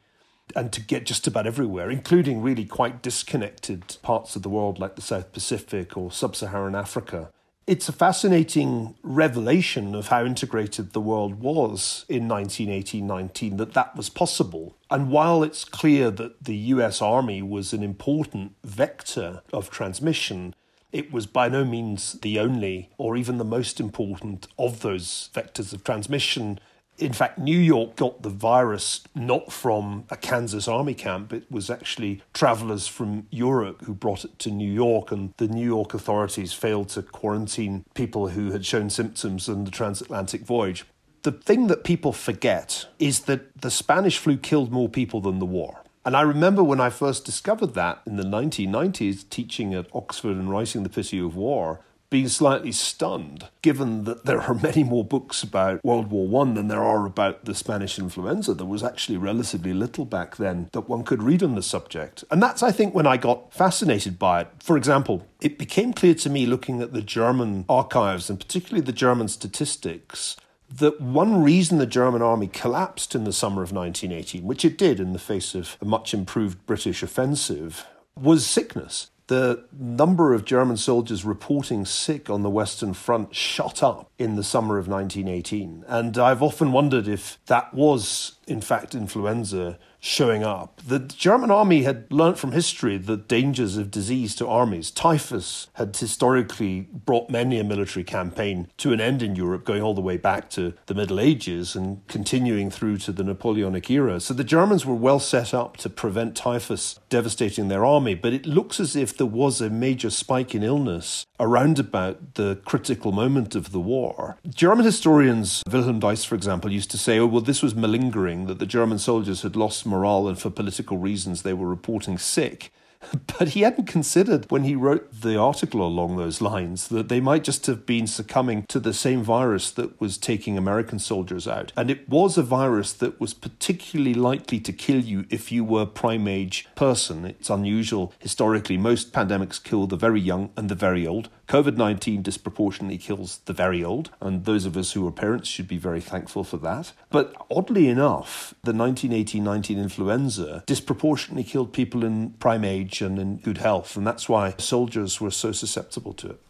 and 0.55 0.71
to 0.73 0.83
get 0.83 1.07
just 1.07 1.27
about 1.27 1.47
everywhere, 1.47 1.91
including 1.91 2.43
really 2.43 2.67
quite 2.67 3.03
disconnected 3.03 3.97
parts 4.03 4.37
of 4.37 4.43
the 4.43 4.51
world 4.51 4.79
like 4.79 4.97
the 4.97 5.03
South 5.03 5.33
Pacific 5.33 5.97
or 5.97 6.13
sub 6.13 6.37
Saharan 6.37 6.75
Africa. 6.75 7.31
It's 7.67 7.89
a 7.89 7.93
fascinating 7.93 8.95
revelation 9.03 9.95
of 9.95 10.09
how 10.09 10.27
integrated 10.27 10.93
the 10.93 11.01
world 11.01 11.41
was 11.41 12.05
in 12.11 12.29
1918 12.29 13.07
19 13.07 13.57
that 13.57 13.73
that 13.73 13.97
was 13.97 14.11
possible. 14.11 14.77
And 14.91 15.11
while 15.11 15.43
it's 15.43 15.65
clear 15.65 16.11
that 16.11 16.45
the 16.45 16.57
US 16.57 17.01
Army 17.01 17.41
was 17.41 17.73
an 17.73 17.83
important 17.83 18.53
vector 18.63 19.41
of 19.51 19.71
transmission, 19.71 20.55
it 20.93 21.11
was 21.11 21.27
by 21.27 21.49
no 21.49 21.65
means 21.65 22.13
the 22.21 22.39
only 22.39 22.91
or 22.99 23.17
even 23.17 23.39
the 23.39 23.45
most 23.47 23.81
important 23.81 24.47
of 24.59 24.81
those 24.81 25.31
vectors 25.33 25.73
of 25.73 25.85
transmission 25.85 26.61
in 26.99 27.13
fact, 27.13 27.39
New 27.39 27.59
York 27.59 27.97
got 27.97 28.23
the 28.23 28.29
virus 28.29 29.03
not 29.15 29.53
from 29.53 30.05
a 30.11 30.17
Kansas 30.17 30.69
army 30.69 30.95
camp. 30.95 31.33
It 31.33 31.51
was 31.51 31.69
actually 31.69 32.23
travelers 32.33 32.87
from 32.87 33.27
Europe 33.31 33.83
who 33.83 33.95
brought 33.95 34.25
it 34.25 34.39
to 34.41 34.51
New 34.51 34.71
York, 34.71 35.11
and 35.11 35.35
the 35.39 35.49
New 35.49 35.67
York 35.67 35.95
authorities 35.95 36.53
failed 36.53 36.91
to 36.91 37.03
quarantine 37.03 37.85
people 37.95 38.29
who 38.29 38.53
had 38.53 38.65
shown 38.65 38.91
symptoms 38.91 39.49
on 39.49 39.65
the 39.65 39.71
transatlantic 39.71 40.43
voyage. 40.43 40.85
The 41.23 41.33
thing 41.33 41.67
that 41.69 41.85
people 41.85 42.13
forget 42.13 42.87
is 42.99 43.21
that 43.21 43.61
the 43.61 43.71
Spanish 43.71 44.19
flu 44.19 44.37
killed 44.37 44.71
more 44.71 44.89
people 44.89 45.21
than 45.21 45.39
the 45.39 45.47
war. 45.47 45.83
And 46.05 46.15
I 46.15 46.21
remember 46.21 46.63
when 46.63 46.81
I 46.81 46.91
first 46.91 47.25
discovered 47.25 47.73
that 47.75 48.03
in 48.07 48.17
the 48.17 48.25
1990s, 48.25 49.29
teaching 49.31 49.73
at 49.75 49.87
Oxford 49.95 50.37
and 50.37 50.51
writing 50.51 50.83
The 50.83 50.91
Pity 50.91 51.19
of 51.19 51.35
War, 51.35 51.81
being 52.11 52.29
slightly 52.29 52.73
stunned, 52.73 53.49
given 53.63 54.05
that 54.05 54.25
there 54.25 54.41
are 54.41 54.55
many 54.55 54.85
more 54.85 55.05
books 55.05 55.43
about 55.43 55.85
World 55.85 56.11
War 56.11 56.27
One 56.27 56.55
than 56.55 56.69
there 56.69 56.83
are 56.83 57.07
about 57.07 57.45
the 57.45 57.55
Spanish 57.55 57.99
influenza. 57.99 58.55
There 58.55 58.67
was 58.67 58.85
actually 58.85 59.19
relatively 59.19 59.75
little 59.75 60.05
back 60.05 60.37
then 60.37 60.69
that 60.73 60.89
one 60.89 61.05
could 61.05 61.23
read 61.23 61.43
on 61.43 61.55
the 61.55 61.63
subject. 61.63 62.25
And 62.31 62.43
that's, 62.43 62.63
I 62.63 62.73
think, 62.73 62.95
when 62.95 63.07
I 63.07 63.17
got 63.17 63.53
fascinated 63.53 64.19
by 64.19 64.43
it. 64.43 64.49
For 64.61 64.77
example, 64.77 65.27
it 65.41 65.59
became 65.59 65.93
clear 65.93 66.15
to 66.15 66.31
me 66.31 66.47
looking 66.47 66.81
at 66.81 66.93
the 66.93 67.03
German 67.03 67.65
archives 67.69 68.31
and 68.31 68.39
particularly 68.39 68.85
the 68.85 68.93
German 68.93 69.29
statistics 69.29 70.37
that 70.79 71.01
one 71.01 71.43
reason 71.43 71.79
the 71.79 71.87
German 71.87 72.23
army 72.23 72.49
collapsed 72.49 73.15
in 73.15 73.25
the 73.25 73.33
summer 73.33 73.63
of 73.63 73.73
1918, 73.73 74.45
which 74.45 74.65
it 74.65 74.79
did 74.79 74.99
in 74.99 75.13
the 75.13 75.19
face 75.19 75.55
of 75.55 75.77
a 75.81 75.85
much 75.85 76.15
improved 76.15 76.65
British 76.67 77.03
offensive, 77.03 77.87
was 78.17 78.47
sickness 78.47 79.11
the 79.27 79.65
number 79.73 80.35
of 80.35 80.45
German 80.45 80.77
soldiers 80.77 81.25
reporting 81.25 81.87
sick 81.87 82.29
on 82.29 82.43
the 82.43 82.51
Western 82.51 82.93
Front 82.93 83.35
shot 83.35 83.83
up 83.83 84.11
in 84.19 84.37
the 84.37 84.45
summer 84.45 84.79
of 84.79 84.87
1918. 84.87 85.85
And 85.87 86.19
I've 86.19 86.43
often 86.43 86.73
wondered 86.73 87.09
if 87.09 87.39
that 87.47 87.73
was, 87.73 88.33
in 88.47 88.61
fact, 88.61 88.95
influenza 88.95 89.79
showing 90.05 90.45
up. 90.45 90.83
The 90.87 90.99
German 90.99 91.51
army 91.51 91.85
had 91.85 92.13
learnt 92.13 92.37
from 92.37 92.53
history 92.53 92.99
the 92.99 93.17
dangers 93.17 93.79
of 93.79 93.91
disease 93.91 94.35
to 94.37 94.47
armies. 94.47 94.91
Typhus 94.91 95.69
had 95.75 95.97
historically 95.97 96.83
brought 96.93 97.31
many 97.31 97.59
a 97.59 97.65
military 97.65 98.05
campaign 98.05 98.69
to 98.77 98.93
an 98.93 99.01
end 99.01 99.23
in 99.23 99.35
Europe, 99.35 99.65
going 99.65 99.81
all 99.81 99.95
the 99.95 100.03
way 100.03 100.19
back 100.19 100.51
to 100.51 100.75
the 100.87 100.95
Middle 100.95 101.19
Ages 101.19 101.75
and 101.75 102.07
continuing 102.07 102.71
through 102.71 102.99
to 102.99 103.13
the 103.13 103.25
Napoleonic 103.25 103.91
era. 103.91 104.21
So 104.21 104.35
the 104.35 104.45
Germans 104.45 104.85
were 104.85 104.95
well 104.95 105.19
set 105.19 105.55
up 105.55 105.79
to 105.79 105.89
prevent 105.89 106.37
typhus 106.37 107.01
devastating 107.09 107.69
their 107.69 107.87
army, 107.87 108.15
but 108.15 108.35
it 108.35 108.45
looks 108.45 108.79
as 108.79 108.95
if 108.95 109.17
there 109.17 109.27
was 109.27 109.63
a 109.63 109.71
major 109.71 110.11
spike 110.11 110.55
in 110.55 110.63
illness 110.63 111.25
around 111.41 111.79
about 111.79 112.35
the 112.35 112.61
critical 112.67 113.11
moment 113.11 113.55
of 113.55 113.73
the 113.73 113.81
war. 113.81 114.37
German 114.49 114.85
historians, 114.85 115.63
Wilhelm 115.71 115.99
Deist, 115.99 116.27
for 116.27 116.35
example, 116.35 116.71
used 116.71 116.91
to 116.91 116.99
say, 116.99 117.19
oh, 117.19 117.27
well, 117.27 117.41
this 117.41 117.63
was 117.63 117.75
malingering, 117.75 118.47
that 118.47 118.59
the 118.59 118.67
German 118.67 118.99
soldiers 118.99 119.43
had 119.43 119.57
lost 119.57 119.87
morale 119.95 120.29
and 120.29 120.39
for 120.39 120.51
political 120.51 120.99
reasons 120.99 121.43
they 121.43 121.55
were 121.55 121.69
reporting 121.69 122.19
sick. 122.19 122.71
But 123.39 123.49
he 123.49 123.63
hadn't 123.63 123.87
considered 123.87 124.51
when 124.51 124.65
he 124.65 124.75
wrote 124.75 125.21
the 125.21 125.39
article 125.39 125.83
along 125.83 126.17
those 126.17 126.41
lines 126.41 126.89
that 126.89 127.09
they 127.09 127.21
might 127.21 127.45
just 127.45 127.67
have 127.67 127.85
been 127.87 128.07
succumbing 128.07 128.65
to 128.69 128.81
the 128.81 128.95
same 128.95 129.23
virus 129.23 129.71
that 129.73 130.01
was 130.01 130.19
taking 130.19 130.57
American 130.57 130.99
soldiers 130.99 131.47
out. 131.47 131.73
And 131.77 131.91
it 131.91 132.09
was 132.09 132.39
a 132.39 132.43
virus 132.43 132.93
that 132.95 133.21
was 133.21 133.35
particularly 133.35 134.15
likely 134.15 134.61
to 134.61 134.73
kill 134.73 135.01
you 135.01 135.27
if 135.31 135.53
you 135.53 135.65
were 135.65 135.87
prime 135.87 136.29
age 136.29 136.67
person. 136.75 137.25
It's 137.25 137.51
unusual. 137.51 138.13
Historically, 138.19 138.77
most 138.77 139.13
pandemics 139.13 139.63
kill 139.63 139.87
the 139.87 139.97
very 139.97 140.21
young 140.21 140.51
and 140.57 140.69
the 140.69 140.75
very 140.75 141.07
old. 141.07 141.29
COVID 141.49 141.77
19 141.77 142.23
disproportionately 142.23 142.99
kills 142.99 143.39
the 143.45 143.53
very 143.53 143.85
old, 143.85 144.11
and 144.21 144.45
those 144.45 144.65
of 144.65 144.77
us 144.77 144.93
who 144.93 145.07
are 145.07 145.13
parents 145.13 145.49
should 145.49 145.69
be 145.69 145.77
very 145.77 146.01
thankful 146.01 146.45
for 146.45 146.57
that. 146.59 146.93
But 147.11 147.35
oddly 147.51 147.89
enough, 147.89 148.55
the 148.63 148.73
1918 148.73 149.45
19 149.45 149.79
influenza 149.79 150.65
disproportionately 150.67 151.45
killed 151.45 151.73
people 151.73 152.05
in 152.05 152.31
prime 152.33 152.65
age 152.65 153.03
and 153.03 153.19
in 153.19 153.37
good 153.37 153.59
health, 153.59 153.97
and 153.97 154.07
that's 154.07 154.29
why 154.29 154.55
soldiers 154.59 155.21
were 155.21 155.31
so 155.31 155.53
susceptible 155.53 156.15
to 156.15 156.31
it. 156.31 156.41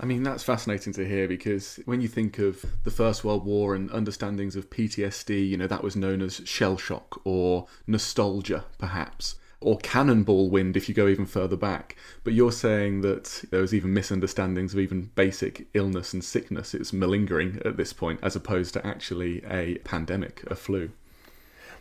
I 0.00 0.06
mean, 0.06 0.22
that's 0.22 0.44
fascinating 0.44 0.92
to 0.92 1.06
hear 1.06 1.26
because 1.26 1.80
when 1.84 2.00
you 2.00 2.06
think 2.06 2.38
of 2.38 2.64
the 2.84 2.90
First 2.90 3.24
World 3.24 3.44
War 3.44 3.74
and 3.74 3.90
understandings 3.90 4.54
of 4.54 4.70
PTSD, 4.70 5.48
you 5.48 5.56
know, 5.56 5.66
that 5.66 5.82
was 5.82 5.96
known 5.96 6.22
as 6.22 6.40
shell 6.44 6.76
shock 6.76 7.20
or 7.24 7.66
nostalgia, 7.86 8.64
perhaps 8.78 9.34
or 9.60 9.78
cannonball 9.78 10.50
wind 10.50 10.76
if 10.76 10.88
you 10.88 10.94
go 10.94 11.08
even 11.08 11.26
further 11.26 11.56
back. 11.56 11.96
But 12.22 12.32
you're 12.32 12.52
saying 12.52 13.00
that 13.00 13.44
there 13.50 13.60
was 13.60 13.74
even 13.74 13.92
misunderstandings 13.92 14.72
of 14.72 14.80
even 14.80 15.10
basic 15.14 15.66
illness 15.74 16.12
and 16.12 16.22
sickness. 16.22 16.74
It's 16.74 16.92
malingering 16.92 17.60
at 17.64 17.76
this 17.76 17.92
point, 17.92 18.20
as 18.22 18.36
opposed 18.36 18.74
to 18.74 18.86
actually 18.86 19.44
a 19.44 19.78
pandemic, 19.78 20.44
a 20.48 20.54
flu. 20.54 20.90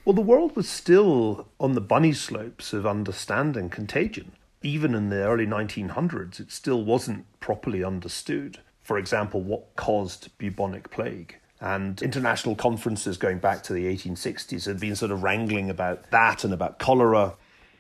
Well, 0.06 0.14
the 0.14 0.22
world 0.22 0.56
was 0.56 0.70
still 0.70 1.50
on 1.60 1.74
the 1.74 1.82
bunny 1.82 2.14
slopes 2.14 2.74
of 2.74 2.88
understanding 2.88 3.70
contagion. 3.70 4.32
Even 4.64 4.96
in 4.96 5.10
the 5.10 5.24
early 5.24 5.46
1900s, 5.46 6.40
it 6.40 6.52
still 6.52 6.84
wasn't 6.84 7.26
properly 7.40 7.84
understood. 7.84 8.60
For 8.82 8.98
example, 8.98 9.42
what 9.42 9.76
caused 9.76 10.36
bubonic 10.38 10.90
plague? 10.90 11.36
And 11.60 12.02
international 12.02 12.56
conferences 12.56 13.18
going 13.18 13.40
back 13.40 13.64
to 13.64 13.74
the 13.74 13.86
1860s 13.86 14.66
had 14.66 14.80
been 14.80 14.96
sort 14.96 15.12
of 15.12 15.24
wrangling 15.24 15.70
about 15.70 16.10
that 16.12 16.44
and 16.44 16.54
about 16.54 16.80
cholera 16.80 17.36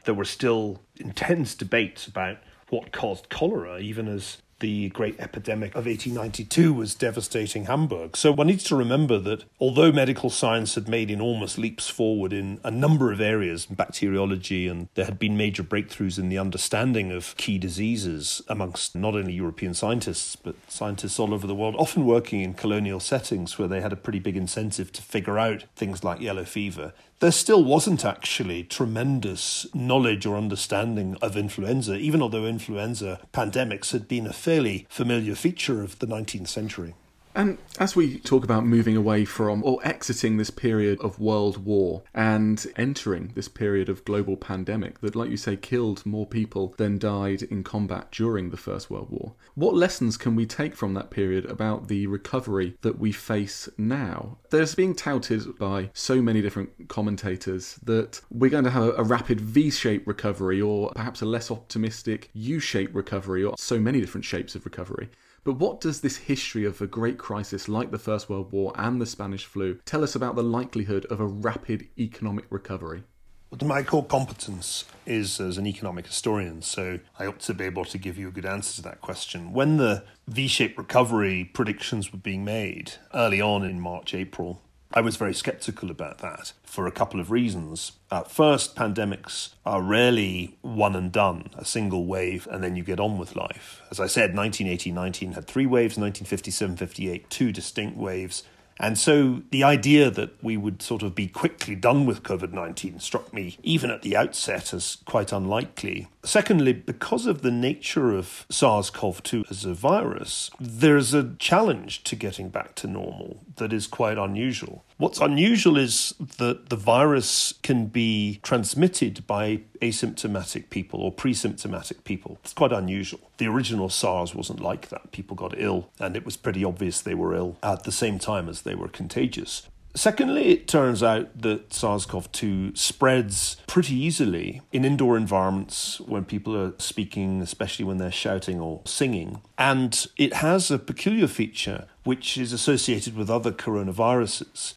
there 0.08 0.16
were 0.16 0.26
still 0.26 0.80
intense 0.96 1.54
debates 1.54 2.08
about 2.08 2.38
what 2.70 2.94
caused 2.94 3.30
cholera, 3.30 3.80
even 3.80 4.08
as 4.08 4.38
the 4.60 4.90
great 4.90 5.20
epidemic 5.20 5.72
of 5.76 5.86
1892 5.86 6.74
was 6.74 6.96
devastating 6.96 7.66
Hamburg. 7.66 8.18
So 8.18 8.32
one 8.32 8.48
needs 8.48 8.64
to 8.66 8.76
remember 8.76 9.20
that 9.20 9.44
although 9.60 9.92
medical 9.92 10.30
science 10.30 10.76
had 10.76 10.88
made 10.88 11.12
enormous 11.12 11.58
leaps 11.58 11.90
forward 11.90 12.34
in 12.34 12.60
a 12.64 12.72
number 12.72 13.12
of 13.12 13.22
areas, 13.22 13.66
bacteriology, 13.66 14.68
and 14.68 14.88
there 14.96 15.06
had 15.06 15.20
been 15.20 15.38
major 15.38 15.62
breakthroughs 15.62 16.18
in 16.18 16.30
the 16.30 16.40
understanding 16.40 17.12
of 17.12 17.36
key 17.36 17.58
diseases 17.58 18.42
amongst 18.48 18.96
not 18.96 19.14
only 19.14 19.34
European 19.34 19.74
scientists, 19.74 20.36
but 20.38 20.56
scientists 20.70 21.20
all 21.20 21.34
over 21.34 21.46
the 21.46 21.54
world, 21.54 21.76
often 21.78 22.06
working 22.06 22.42
in 22.42 22.54
colonial 22.54 23.02
settings 23.02 23.60
where 23.60 23.68
they 23.68 23.82
had 23.82 23.94
a 23.94 23.98
pretty 23.98 24.20
big 24.20 24.38
incentive 24.38 24.92
to 24.94 25.02
figure 25.02 25.38
out 25.38 25.66
things 25.76 26.04
like 26.04 26.22
yellow 26.22 26.46
fever 26.46 26.94
there 27.20 27.32
still 27.32 27.64
wasn't 27.64 28.06
actually 28.06 28.64
tremendous 28.64 29.66
knowledge 29.74 30.26
or 30.26 30.38
understanding 30.38 31.18
of 31.22 31.36
influenza, 31.36 31.96
even 31.96 32.22
although 32.22 32.46
influenza 32.46 33.20
pandemics 33.34 33.92
had 33.92 34.08
been 34.08 34.28
a 34.28 34.34
fairly 34.34 34.86
familiar 34.90 35.34
feature 35.34 35.82
of 35.82 35.98
the 36.00 36.08
19th 36.08 36.48
century. 36.48 36.94
And 37.38 37.60
as 37.78 37.96
we 37.96 38.18
talk 38.18 38.44
about 38.44 38.66
moving 38.66 38.98
away 38.98 39.24
from 39.24 39.64
or 39.64 39.80
exiting 39.84 40.38
this 40.38 40.50
period 40.50 41.00
of 41.02 41.20
world 41.20 41.64
war 41.64 42.02
and 42.12 42.66
entering 42.76 43.34
this 43.36 43.48
period 43.48 43.90
of 43.90 44.04
global 44.06 44.36
pandemic 44.36 45.02
that, 45.02 45.16
like 45.16 45.30
you 45.30 45.38
say, 45.38 45.56
killed 45.56 46.04
more 46.04 46.26
people 46.26 46.74
than 46.78 46.98
died 46.98 47.44
in 47.44 47.64
combat 47.64 48.12
during 48.12 48.50
the 48.50 48.58
First 48.58 48.90
World 48.90 49.12
War, 49.12 49.36
what 49.54 49.76
lessons 49.76 50.18
can 50.18 50.36
we 50.36 50.48
take 50.48 50.76
from 50.76 50.96
that 50.96 51.12
period 51.12 51.46
about 51.46 51.90
the 51.90 52.08
recovery 52.08 52.76
that 52.82 52.98
we 52.98 53.12
face 53.12 53.70
now? 53.78 54.40
There's 54.50 54.74
being 54.74 54.96
touted 54.96 55.60
by 55.60 55.92
so 55.94 56.24
many 56.24 56.42
different 56.42 56.88
commentators 56.88 57.76
that 57.84 58.20
we're 58.32 58.50
going 58.50 58.64
to 58.64 58.72
have 58.72 58.98
a 58.98 59.04
rapid 59.04 59.40
V 59.40 59.70
shaped 59.70 60.08
recovery 60.08 60.60
or 60.60 60.92
perhaps 60.96 61.22
a 61.22 61.26
less 61.26 61.52
optimistic 61.52 62.32
U 62.34 62.60
shaped 62.60 62.96
recovery 62.96 63.44
or 63.44 63.54
so 63.60 63.80
many 63.80 64.02
different 64.02 64.26
shapes 64.26 64.56
of 64.56 64.66
recovery. 64.66 65.10
But 65.48 65.60
what 65.60 65.80
does 65.80 66.02
this 66.02 66.18
history 66.18 66.66
of 66.66 66.82
a 66.82 66.88
great 66.88 67.18
crisis 67.18 67.70
like 67.70 67.92
the 67.92 67.98
First 67.98 68.30
World 68.30 68.52
War 68.52 68.74
and 68.76 69.00
the 69.00 69.06
Spanish 69.06 69.46
flu 69.46 69.80
tell 69.86 70.04
us 70.04 70.14
about 70.14 70.36
the 70.36 70.44
likelihood 70.44 71.06
of 71.06 71.22
a 71.22 71.26
rapid 71.26 71.88
economic 71.98 72.44
recovery? 72.50 73.04
Well, 73.50 73.66
my 73.66 73.82
core 73.82 74.04
competence 74.04 74.84
is 75.06 75.40
as 75.40 75.58
an 75.58 75.66
economic 75.66 76.08
historian, 76.08 76.64
so 76.64 77.00
I 77.18 77.28
ought 77.28 77.40
to 77.40 77.54
be 77.54 77.64
able 77.64 77.86
to 77.86 77.98
give 77.98 78.18
you 78.18 78.28
a 78.28 78.32
good 78.32 78.46
answer 78.46 78.76
to 78.76 78.82
that 78.90 79.00
question. 79.00 79.54
When 79.54 79.78
the 79.78 80.04
V 80.28 80.50
shaped 80.50 80.78
recovery 80.78 81.46
predictions 81.46 82.12
were 82.12 82.20
being 82.20 82.44
made 82.44 82.96
early 83.14 83.40
on 83.40 83.64
in 83.64 83.80
March, 83.80 84.14
April, 84.14 84.62
I 84.94 85.02
was 85.02 85.18
very 85.18 85.34
skeptical 85.34 85.92
about 85.92 86.20
that 86.20 86.54
for 86.64 86.88
a 86.88 86.92
couple 86.92 87.20
of 87.20 87.30
reasons. 87.30 87.94
At 88.10 88.32
first, 88.32 88.76
pandemics 88.76 89.50
are 89.66 89.82
rarely 89.82 90.58
one 90.62 90.96
and 90.96 91.12
done, 91.12 91.50
a 91.58 91.66
single 91.66 92.06
wave, 92.06 92.48
and 92.50 92.64
then 92.64 92.76
you 92.76 92.84
get 92.84 93.00
on 93.00 93.18
with 93.18 93.36
life. 93.36 93.82
As 93.92 94.00
I 94.00 94.08
said, 94.08 94.36
1918 94.36 94.94
19 94.94 95.32
had 95.34 95.46
three 95.46 95.66
waves, 95.66 95.98
1957 95.98 96.78
58, 96.78 97.30
two 97.30 97.52
distinct 97.52 97.98
waves. 97.98 98.44
And 98.80 98.98
so 98.98 99.42
the 99.50 99.64
idea 99.64 100.12
that 100.12 100.42
we 100.44 100.56
would 100.56 100.82
sort 100.82 101.02
of 101.02 101.16
be 101.16 101.28
quickly 101.28 101.76
done 101.76 102.06
with 102.06 102.24
COVID 102.24 102.54
19 102.54 103.00
struck 103.00 103.34
me, 103.34 103.58
even 103.64 103.92
at 103.92 104.04
the 104.04 104.16
outset, 104.16 104.74
as 104.74 104.98
quite 105.06 105.32
unlikely. 105.32 106.08
Secondly, 106.28 106.74
because 106.74 107.26
of 107.26 107.42
the 107.42 107.52
nature 107.52 108.14
of 108.14 108.46
SARS 108.50 108.90
CoV 108.90 109.24
2 109.24 109.46
as 109.50 109.64
a 109.64 109.74
virus, 109.74 110.52
there's 110.60 111.14
a 111.14 111.34
challenge 111.40 112.04
to 112.04 112.18
getting 112.18 112.50
back 112.50 112.76
to 112.76 112.88
normal 112.88 113.46
that 113.56 113.72
is 113.72 113.88
quite 113.88 114.18
unusual. 114.18 114.84
What's 114.98 115.22
unusual 115.22 115.78
is 115.78 116.14
that 116.20 116.68
the 116.68 116.76
virus 116.76 117.54
can 117.64 117.86
be 117.86 118.42
transmitted 118.44 119.26
by 119.26 119.62
asymptomatic 119.82 120.70
people 120.70 121.00
or 121.00 121.14
pre 121.14 121.34
symptomatic 121.34 122.04
people. 122.04 122.40
It's 122.44 122.54
quite 122.54 122.74
unusual. 122.74 123.32
The 123.38 123.48
original 123.48 123.88
SARS 123.88 124.36
wasn't 124.36 124.60
like 124.60 124.90
that. 124.90 125.14
People 125.14 125.38
got 125.38 125.58
ill, 125.58 125.88
and 125.98 126.18
it 126.18 126.26
was 126.26 126.36
pretty 126.36 126.66
obvious 126.66 127.00
they 127.00 127.16
were 127.16 127.36
ill 127.36 127.56
at 127.64 127.86
the 127.86 127.92
same 127.94 128.20
time 128.20 128.50
as 128.50 128.64
they 128.64 128.76
were 128.76 128.90
contagious. 128.90 129.70
Secondly, 129.98 130.50
it 130.50 130.68
turns 130.68 131.02
out 131.02 131.42
that 131.42 131.74
SARS 131.74 132.06
CoV 132.06 132.32
2 132.32 132.76
spreads 132.76 133.58
pretty 133.66 133.96
easily 133.96 134.62
in 134.72 134.86
indoor 134.86 135.18
environments 135.18 136.00
when 136.02 136.24
people 136.24 136.56
are 136.56 136.74
speaking, 136.78 137.42
especially 137.42 137.84
when 137.84 137.98
they're 137.98 138.12
shouting 138.12 138.60
or 138.60 138.82
singing. 138.86 139.42
And 139.58 140.06
it 140.16 140.36
has 140.36 140.70
a 140.70 140.78
peculiar 140.78 141.26
feature 141.26 141.88
which 142.04 142.38
is 142.38 142.54
associated 142.54 143.16
with 143.16 143.28
other 143.28 143.52
coronaviruses. 143.52 144.76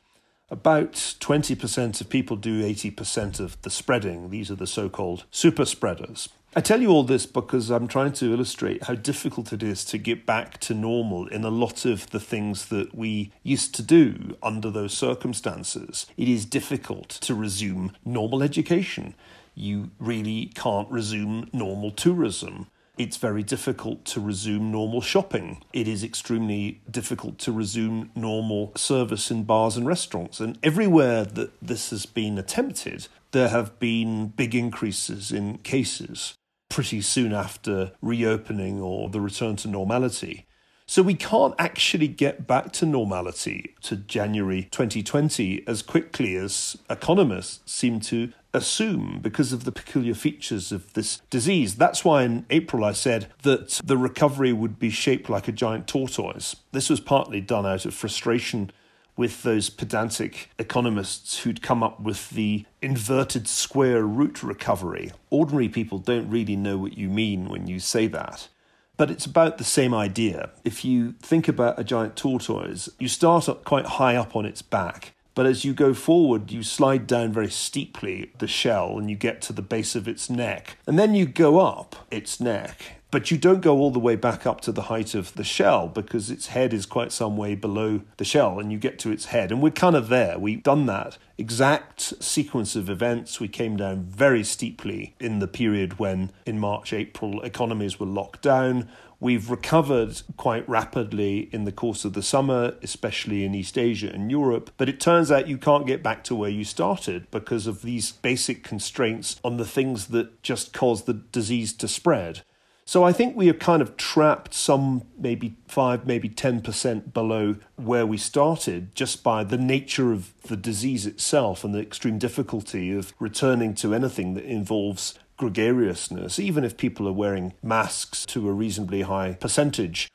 About 0.49 0.95
20% 0.95 2.01
of 2.01 2.09
people 2.09 2.37
do 2.37 2.65
80% 2.65 3.41
of 3.41 3.61
the 3.61 3.69
spreading. 3.69 4.31
These 4.31 4.51
are 4.51 4.57
the 4.57 4.67
so 4.67 4.89
called 4.89 5.27
super 5.31 5.67
spreaders. 5.67 6.31
I 6.57 6.61
tell 6.61 6.83
you 6.83 6.89
all 6.89 7.05
this 7.05 7.27
because 7.27 7.71
I'm 7.71 7.87
trying 7.87 8.11
to 8.15 8.33
illustrate 8.33 8.83
how 8.83 8.97
difficult 8.97 9.53
it 9.53 9.63
is 9.63 9.85
to 9.85 9.99
get 9.99 10.27
back 10.27 10.59
to 10.61 10.75
normal 10.75 11.29
in 11.29 11.45
a 11.45 11.49
lot 11.49 11.85
of 11.85 12.11
the 12.11 12.19
things 12.19 12.67
that 12.67 12.93
we 12.93 13.31
used 13.45 13.73
to 13.77 13.83
do 13.85 14.37
under 14.43 14.69
those 14.69 14.93
circumstances. 14.93 16.07
It 16.17 16.29
is 16.29 16.45
difficult 16.45 17.09
to 17.09 17.37
resume 17.37 17.93
normal 18.05 18.43
education. 18.43 19.15
You 19.55 19.93
really 20.01 20.47
can't 20.57 20.91
resume 20.91 21.49
normal 21.53 21.93
tourism. 21.93 22.67
It's 22.99 23.17
very 23.17 23.45
difficult 23.45 24.05
to 24.07 24.21
resume 24.21 24.73
normal 24.73 25.03
shopping. 25.03 25.63
It 25.73 25.87
is 25.87 26.03
extremely 26.03 26.81
difficult 26.91 27.39
to 27.39 27.53
resume 27.53 28.11
normal 28.17 28.73
service 28.75 29.31
in 29.31 29.45
bars 29.45 29.77
and 29.77 29.87
restaurants. 29.87 30.41
And 30.41 30.59
everywhere 30.65 31.25
that 31.25 31.53
this 31.63 31.91
has 31.91 32.07
been 32.07 32.39
attempted, 32.39 33.07
there 33.31 33.51
have 33.51 33.79
been 33.79 34.31
big 34.31 34.57
increases 34.57 35.31
in 35.31 35.59
cases 35.59 36.35
pretty 36.71 37.03
soon 37.03 37.35
after 37.35 37.93
reopening 38.01 38.81
or 38.81 39.11
the 39.11 39.21
return 39.21 39.57
to 39.57 39.69
normality. 39.69 40.47
So 40.87 41.03
we 41.03 41.15
can't 41.15 41.55
actually 41.57 42.09
get 42.09 42.49
back 42.49 42.73
to 42.73 42.87
normality 42.87 43.77
to 43.83 43.95
January 43.95 44.67
2020 44.73 45.63
as 45.69 45.83
quickly 45.83 46.35
as 46.35 46.77
economists 46.89 47.61
seem 47.73 48.01
to 48.01 48.33
assume 48.53 49.21
because 49.23 49.53
of 49.53 49.63
the 49.63 49.71
peculiar 49.71 50.15
features 50.15 50.73
of 50.73 50.93
this 50.95 51.21
disease. 51.31 51.77
That's 51.77 52.05
why 52.05 52.25
in 52.25 52.45
April 52.51 52.85
I 52.85 52.91
said 52.91 53.29
that 53.43 53.81
the 53.85 53.97
recovery 53.97 54.53
would 54.53 54.81
be 54.81 54.91
shaped 54.91 55.31
like 55.31 55.47
a 55.47 55.53
giant 55.53 55.87
tortoise. 55.87 56.57
This 56.73 56.91
was 56.91 56.99
partly 56.99 57.41
done 57.41 57.67
out 57.67 57.85
of 57.85 57.95
frustration 57.95 58.73
with 59.21 59.43
those 59.43 59.69
pedantic 59.69 60.49
economists 60.59 61.41
who'd 61.41 61.61
come 61.61 61.83
up 61.83 62.01
with 62.01 62.31
the 62.31 62.65
inverted 62.81 63.47
square 63.47 64.03
root 64.03 64.43
recovery. 64.43 65.13
Ordinary 65.29 65.69
people 65.69 65.99
don't 65.99 66.31
really 66.31 66.57
know 66.57 66.79
what 66.79 66.97
you 66.97 67.11
mean 67.11 67.51
when 67.51 67.67
you 67.67 67.79
say 67.79 68.07
that. 68.07 68.49
But 68.97 69.11
it's 69.11 69.27
about 69.27 69.59
the 69.59 69.65
same 69.65 69.93
idea. 69.93 70.49
If 70.65 70.87
you 70.87 71.13
think 71.21 71.49
about 71.49 71.79
a 71.79 71.85
giant 71.85 72.17
tortoise, 72.17 72.89
you 72.99 73.09
start 73.09 73.47
up 73.47 73.63
quite 73.63 73.85
high 73.85 74.17
up 74.17 74.35
on 74.35 74.47
its 74.47 74.63
back. 74.63 75.13
But 75.35 75.45
as 75.45 75.67
you 75.67 75.75
go 75.75 75.93
forward, 75.93 76.51
you 76.51 76.63
slide 76.63 77.07
down 77.07 77.31
very 77.31 77.51
steeply 77.51 78.33
the 78.39 78.49
shell 78.49 78.99
and 78.99 79.11
you 79.11 79.17
get 79.17 79.43
to 79.43 79.53
the 79.53 79.61
base 79.61 79.95
of 79.95 80.09
its 80.09 80.31
neck. 80.31 80.79
And 80.87 80.99
then 80.99 81.15
you 81.15 81.27
go 81.27 81.59
up 81.59 82.07
its 82.11 82.41
neck 82.41 83.00
but 83.11 83.31
you 83.31 83.39
don't 83.39 83.61
go 83.61 83.79
all 83.79 83.91
the 83.91 83.99
way 83.99 84.17
back 84.17 84.47
up 84.47 84.61
to 84.63 84.73
the 84.73 84.83
height 84.83 85.15
of 85.15 85.35
the 85.35 85.45
shell 85.45 85.89
because 85.89 86.31
its 86.31 86.49
head 86.49 86.73
is 86.73 86.87
quite 86.87 87.13
some 87.13 87.37
way 87.37 87.55
below 87.55 88.03
the 88.19 88.25
shell 88.25 88.59
and 88.59 88.71
you 88.71 88.79
get 88.79 88.99
to 89.01 89.11
its 89.11 89.27
head. 89.27 89.51
And 89.51 89.61
we're 89.61 89.71
kind 89.71 89.97
of 89.97 90.09
there. 90.09 90.39
We've 90.39 90.63
done 90.63 90.87
that 90.87 91.19
exact 91.37 92.23
sequence 92.23 92.77
of 92.77 92.89
events. 92.89 93.41
We 93.41 93.49
came 93.49 93.77
down 93.77 94.05
very 94.05 94.45
steeply 94.45 95.15
in 95.19 95.39
the 95.39 95.49
period 95.49 95.99
when, 95.99 96.31
in 96.47 96.59
March, 96.59 96.93
April, 96.93 97.43
economies 97.43 97.99
were 97.99 98.07
locked 98.07 98.43
down. 98.43 98.89
We've 99.19 99.51
recovered 99.51 100.23
quite 100.39 100.67
rapidly 100.69 101.51
in 101.53 101.65
the 101.65 101.73
course 101.73 102.07
of 102.07 102.15
the 102.15 102.23
summer, 102.23 102.75
especially 102.83 103.45
in 103.45 103.55
East 103.55 103.77
Asia 103.77 104.11
and 104.11 104.31
Europe. 104.31 104.71
But 104.79 104.89
it 104.89 104.99
turns 104.99 105.31
out 105.31 105.49
you 105.49 105.59
can't 105.59 105.87
get 105.87 106.03
back 106.03 106.25
to 106.25 106.35
where 106.35 106.49
you 106.49 106.65
started 106.65 107.31
because 107.31 107.67
of 107.67 107.83
these 107.83 108.13
basic 108.13 108.63
constraints 108.63 109.39
on 109.45 109.59
the 109.59 109.67
things 109.67 110.07
that 110.07 110.43
just 110.43 110.73
cause 110.73 111.03
the 111.03 111.13
disease 111.13 111.75
to 111.75 111.89
spread. 111.89 112.43
So 112.91 113.05
I 113.05 113.13
think 113.13 113.37
we 113.37 113.49
are 113.49 113.55
kind 113.55 113.83
of 113.83 113.97
trapped 113.97 114.53
some 114.53 115.05
maybe 115.17 115.55
5 115.69 116.09
maybe 116.09 116.29
10% 116.29 117.15
below 117.15 117.55
where 117.77 118.05
we 118.05 118.17
started 118.17 118.97
just 118.97 119.23
by 119.23 119.45
the 119.45 119.57
nature 119.57 120.11
of 120.11 120.35
the 120.49 120.57
disease 120.57 121.07
itself 121.07 121.63
and 121.63 121.73
the 121.73 121.79
extreme 121.79 122.19
difficulty 122.19 122.91
of 122.91 123.15
returning 123.21 123.75
to 123.75 123.95
anything 123.95 124.35
that 124.35 124.43
involves 124.43 125.17
gregariousness 125.37 126.41
even 126.41 126.65
if 126.65 126.77
people 126.77 127.07
are 127.07 127.13
wearing 127.13 127.53
masks 127.63 128.27
to 128.27 128.49
a 128.49 128.53
reasonably 128.53 129.03
high 129.03 129.35
percentage. 129.35 130.09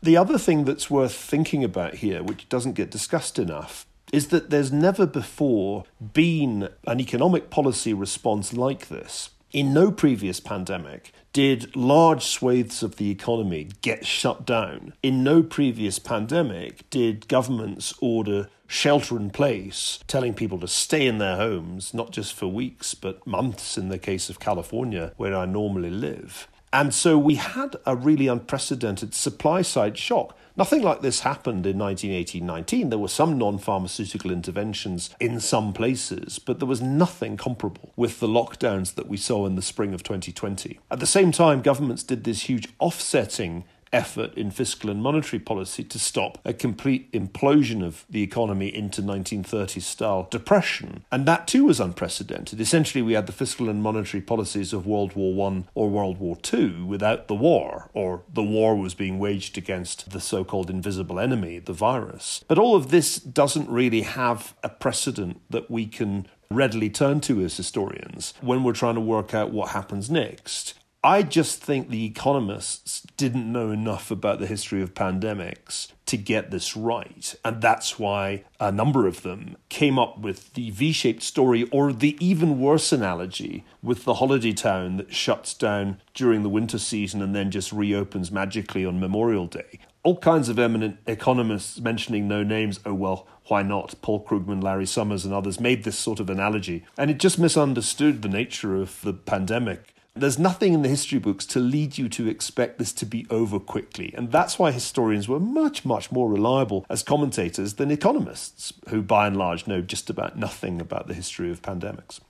The 0.00 0.16
other 0.16 0.38
thing 0.38 0.64
that's 0.64 0.88
worth 0.88 1.16
thinking 1.16 1.64
about 1.64 1.94
here 1.96 2.22
which 2.22 2.48
doesn't 2.48 2.74
get 2.74 2.92
discussed 2.92 3.36
enough 3.36 3.84
is 4.12 4.28
that 4.28 4.50
there's 4.50 4.70
never 4.70 5.06
before 5.06 5.86
been 6.12 6.68
an 6.86 7.00
economic 7.00 7.50
policy 7.50 7.92
response 7.92 8.52
like 8.52 8.86
this. 8.86 9.30
In 9.52 9.74
no 9.74 9.90
previous 9.90 10.38
pandemic 10.38 11.12
did 11.32 11.74
large 11.74 12.24
swathes 12.24 12.82
of 12.82 12.96
the 12.96 13.10
economy 13.10 13.68
get 13.80 14.06
shut 14.06 14.44
down. 14.44 14.92
In 15.02 15.24
no 15.24 15.42
previous 15.42 15.98
pandemic 15.98 16.88
did 16.90 17.28
governments 17.28 17.94
order 18.00 18.48
shelter 18.66 19.16
in 19.16 19.30
place, 19.30 19.98
telling 20.06 20.34
people 20.34 20.58
to 20.58 20.68
stay 20.68 21.06
in 21.06 21.18
their 21.18 21.36
homes, 21.36 21.92
not 21.92 22.10
just 22.10 22.32
for 22.32 22.46
weeks, 22.46 22.94
but 22.94 23.26
months 23.26 23.76
in 23.76 23.88
the 23.88 23.98
case 23.98 24.30
of 24.30 24.40
California, 24.40 25.12
where 25.16 25.36
I 25.36 25.44
normally 25.44 25.90
live. 25.90 26.48
And 26.72 26.94
so 26.94 27.18
we 27.18 27.34
had 27.34 27.76
a 27.84 27.94
really 27.94 28.28
unprecedented 28.28 29.14
supply 29.14 29.60
side 29.62 29.98
shock. 29.98 30.36
Nothing 30.56 30.82
like 30.82 31.00
this 31.00 31.20
happened 31.20 31.66
in 31.66 31.78
1918 31.78 32.44
19. 32.44 32.88
There 32.88 32.98
were 32.98 33.08
some 33.08 33.38
non 33.38 33.58
pharmaceutical 33.58 34.30
interventions 34.30 35.10
in 35.20 35.40
some 35.40 35.72
places, 35.72 36.38
but 36.38 36.58
there 36.58 36.68
was 36.68 36.82
nothing 36.82 37.36
comparable 37.36 37.92
with 37.96 38.20
the 38.20 38.26
lockdowns 38.26 38.94
that 38.94 39.08
we 39.08 39.16
saw 39.16 39.46
in 39.46 39.54
the 39.56 39.62
spring 39.62 39.94
of 39.94 40.02
2020. 40.02 40.78
At 40.90 41.00
the 41.00 41.06
same 41.06 41.32
time, 41.32 41.62
governments 41.62 42.02
did 42.02 42.24
this 42.24 42.42
huge 42.42 42.68
offsetting 42.78 43.64
effort 43.92 44.34
in 44.34 44.50
fiscal 44.50 44.90
and 44.90 45.02
monetary 45.02 45.40
policy 45.40 45.84
to 45.84 45.98
stop 45.98 46.38
a 46.44 46.52
complete 46.52 47.10
implosion 47.12 47.84
of 47.84 48.04
the 48.08 48.22
economy 48.22 48.74
into 48.74 49.02
1930s 49.02 49.82
style 49.82 50.26
depression. 50.30 51.04
And 51.10 51.26
that 51.26 51.46
too 51.46 51.64
was 51.66 51.80
unprecedented. 51.80 52.60
Essentially, 52.60 53.02
we 53.02 53.12
had 53.12 53.26
the 53.26 53.32
fiscal 53.32 53.68
and 53.68 53.82
monetary 53.82 54.22
policies 54.22 54.72
of 54.72 54.86
World 54.86 55.14
War 55.14 55.50
I 55.50 55.64
or 55.74 55.90
World 55.90 56.18
War 56.18 56.36
II 56.52 56.82
without 56.82 57.28
the 57.28 57.34
war, 57.34 57.90
or 57.92 58.22
the 58.32 58.42
war 58.42 58.76
was 58.76 58.94
being 58.94 59.18
waged 59.18 59.58
against 59.58 60.10
the 60.10 60.20
so 60.20 60.44
called 60.44 60.70
invisible 60.70 61.18
enemy, 61.20 61.58
the 61.58 61.72
virus. 61.72 62.44
But 62.48 62.58
all 62.58 62.76
of 62.76 62.90
this 62.90 63.16
doesn't 63.16 63.68
really 63.68 64.02
have 64.02 64.54
a 64.62 64.68
precedent 64.68 65.40
that 65.50 65.70
we 65.70 65.86
can 65.86 66.26
readily 66.50 66.90
turn 66.90 67.20
to 67.20 67.40
as 67.42 67.56
historians 67.56 68.34
when 68.40 68.62
we're 68.62 68.72
trying 68.72 68.94
to 68.94 69.00
work 69.00 69.34
out 69.34 69.50
what 69.50 69.70
happens 69.70 70.10
next. 70.10 70.74
I 71.04 71.24
just 71.24 71.60
think 71.60 71.88
the 71.88 72.04
economists 72.04 73.04
didn't 73.16 73.50
know 73.50 73.72
enough 73.72 74.12
about 74.12 74.38
the 74.38 74.46
history 74.46 74.82
of 74.82 74.94
pandemics 74.94 75.88
to 76.06 76.16
get 76.16 76.52
this 76.52 76.76
right. 76.76 77.34
And 77.44 77.60
that's 77.60 77.98
why 77.98 78.44
a 78.60 78.70
number 78.70 79.08
of 79.08 79.22
them 79.22 79.56
came 79.68 79.98
up 79.98 80.20
with 80.20 80.54
the 80.54 80.70
V 80.70 80.92
shaped 80.92 81.24
story, 81.24 81.64
or 81.72 81.92
the 81.92 82.16
even 82.24 82.60
worse 82.60 82.92
analogy 82.92 83.64
with 83.82 84.04
the 84.04 84.14
holiday 84.14 84.52
town 84.52 84.96
that 84.98 85.12
shuts 85.12 85.54
down 85.54 86.00
during 86.14 86.44
the 86.44 86.48
winter 86.48 86.78
season 86.78 87.20
and 87.20 87.34
then 87.34 87.50
just 87.50 87.72
reopens 87.72 88.30
magically 88.30 88.86
on 88.86 89.00
Memorial 89.00 89.48
Day. 89.48 89.80
All 90.04 90.18
kinds 90.18 90.48
of 90.48 90.58
eminent 90.60 90.98
economists 91.08 91.80
mentioning 91.80 92.28
no 92.28 92.44
names. 92.44 92.78
Oh, 92.86 92.94
well, 92.94 93.26
why 93.46 93.62
not? 93.62 93.96
Paul 94.02 94.24
Krugman, 94.24 94.62
Larry 94.62 94.86
Summers, 94.86 95.24
and 95.24 95.34
others 95.34 95.58
made 95.58 95.82
this 95.82 95.98
sort 95.98 96.20
of 96.20 96.30
analogy. 96.30 96.84
And 96.96 97.10
it 97.10 97.18
just 97.18 97.40
misunderstood 97.40 98.22
the 98.22 98.28
nature 98.28 98.76
of 98.76 99.00
the 99.02 99.12
pandemic 99.12 99.92
there's 100.14 100.38
nothing 100.38 100.74
in 100.74 100.82
the 100.82 100.88
history 100.88 101.18
books 101.18 101.46
to 101.46 101.58
lead 101.58 101.96
you 101.96 102.08
to 102.10 102.28
expect 102.28 102.78
this 102.78 102.92
to 102.92 103.06
be 103.06 103.26
over 103.30 103.58
quickly. 103.58 104.12
And 104.16 104.30
that's 104.30 104.58
why 104.58 104.70
historians 104.70 105.28
were 105.28 105.40
much, 105.40 105.84
much 105.84 106.12
more 106.12 106.28
reliable 106.28 106.84
as 106.90 107.02
commentators 107.02 107.74
than 107.74 107.90
economists, 107.90 108.72
who 108.88 109.02
by 109.02 109.26
and 109.26 109.36
large 109.36 109.66
know 109.66 109.80
just 109.80 110.10
about 110.10 110.36
nothing 110.36 110.80
about 110.80 111.08
the 111.08 111.14
history 111.14 111.50
of 111.50 111.62
pandemics. 111.62 112.20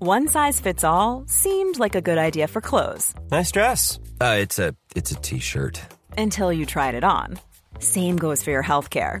One 0.00 0.28
size 0.28 0.60
fits 0.60 0.84
all 0.84 1.24
seemed 1.26 1.80
like 1.80 1.96
a 1.96 2.00
good 2.00 2.18
idea 2.18 2.46
for 2.46 2.60
clothes. 2.60 3.14
Nice 3.32 3.50
dress. 3.50 3.98
Uh, 4.20 4.36
it's 4.38 4.58
a 4.60 4.76
it's 4.94 5.10
a 5.10 5.16
t-shirt. 5.16 5.80
Until 6.16 6.52
you 6.52 6.66
tried 6.66 6.94
it 6.94 7.02
on. 7.02 7.40
Same 7.80 8.16
goes 8.16 8.42
for 8.42 8.50
your 8.50 8.62
health 8.62 8.90
care. 8.90 9.20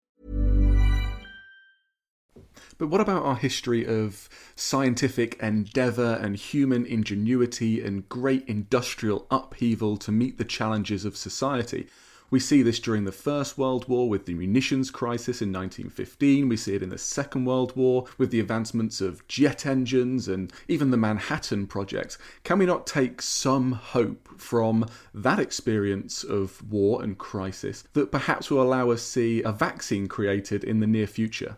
But 2.81 2.89
what 2.89 2.99
about 2.99 3.21
our 3.21 3.35
history 3.35 3.85
of 3.85 4.27
scientific 4.55 5.37
endeavour 5.39 6.17
and 6.19 6.35
human 6.35 6.83
ingenuity 6.83 7.79
and 7.79 8.09
great 8.09 8.43
industrial 8.47 9.27
upheaval 9.29 9.97
to 9.97 10.11
meet 10.11 10.39
the 10.39 10.45
challenges 10.45 11.05
of 11.05 11.15
society? 11.15 11.85
We 12.31 12.39
see 12.39 12.63
this 12.63 12.79
during 12.79 13.03
the 13.03 13.11
First 13.11 13.55
World 13.55 13.87
War 13.87 14.09
with 14.09 14.25
the 14.25 14.33
munitions 14.33 14.89
crisis 14.89 15.43
in 15.43 15.53
1915. 15.53 16.49
We 16.49 16.57
see 16.57 16.73
it 16.73 16.81
in 16.81 16.89
the 16.89 16.97
Second 16.97 17.45
World 17.45 17.75
War 17.75 18.07
with 18.17 18.31
the 18.31 18.39
advancements 18.39 18.99
of 18.99 19.27
jet 19.27 19.67
engines 19.67 20.27
and 20.27 20.51
even 20.67 20.89
the 20.89 20.97
Manhattan 20.97 21.67
Project. 21.67 22.17
Can 22.43 22.57
we 22.57 22.65
not 22.65 22.87
take 22.87 23.21
some 23.21 23.73
hope 23.73 24.27
from 24.39 24.87
that 25.13 25.37
experience 25.37 26.23
of 26.23 26.67
war 26.67 27.03
and 27.03 27.15
crisis 27.15 27.83
that 27.93 28.11
perhaps 28.11 28.49
will 28.49 28.63
allow 28.63 28.89
us 28.89 29.01
to 29.01 29.07
see 29.07 29.43
a 29.43 29.51
vaccine 29.51 30.07
created 30.07 30.63
in 30.63 30.79
the 30.79 30.87
near 30.87 31.05
future? 31.05 31.57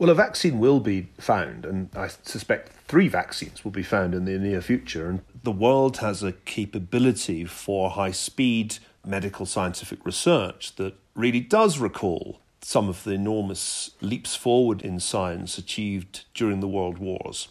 Well, 0.00 0.08
a 0.08 0.14
vaccine 0.14 0.58
will 0.60 0.80
be 0.80 1.08
found, 1.18 1.66
and 1.66 1.90
I 1.94 2.08
suspect 2.08 2.72
three 2.88 3.06
vaccines 3.06 3.62
will 3.62 3.70
be 3.70 3.82
found 3.82 4.14
in 4.14 4.24
the 4.24 4.38
near 4.38 4.62
future. 4.62 5.10
And 5.10 5.20
the 5.42 5.52
world 5.52 5.98
has 5.98 6.22
a 6.22 6.32
capability 6.32 7.44
for 7.44 7.90
high 7.90 8.12
speed 8.12 8.78
medical 9.04 9.44
scientific 9.44 10.06
research 10.06 10.74
that 10.76 10.94
really 11.14 11.40
does 11.40 11.80
recall 11.80 12.40
some 12.62 12.88
of 12.88 13.04
the 13.04 13.10
enormous 13.10 13.90
leaps 14.00 14.34
forward 14.34 14.80
in 14.80 15.00
science 15.00 15.58
achieved 15.58 16.24
during 16.32 16.60
the 16.60 16.68
world 16.68 16.96
wars. 16.96 17.48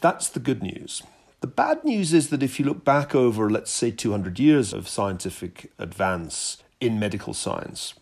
That's 0.00 0.28
the 0.28 0.40
good 0.40 0.64
news. 0.64 1.04
The 1.40 1.46
bad 1.46 1.84
news 1.84 2.12
is 2.12 2.30
that 2.30 2.42
if 2.42 2.58
you 2.58 2.66
look 2.66 2.84
back 2.84 3.14
over, 3.14 3.48
let's 3.48 3.70
say, 3.70 3.92
200 3.92 4.40
years 4.40 4.72
of 4.72 4.88
scientific 4.88 5.70
advance 5.78 6.64
in 6.80 6.98
medical 6.98 7.32
science, 7.32 7.94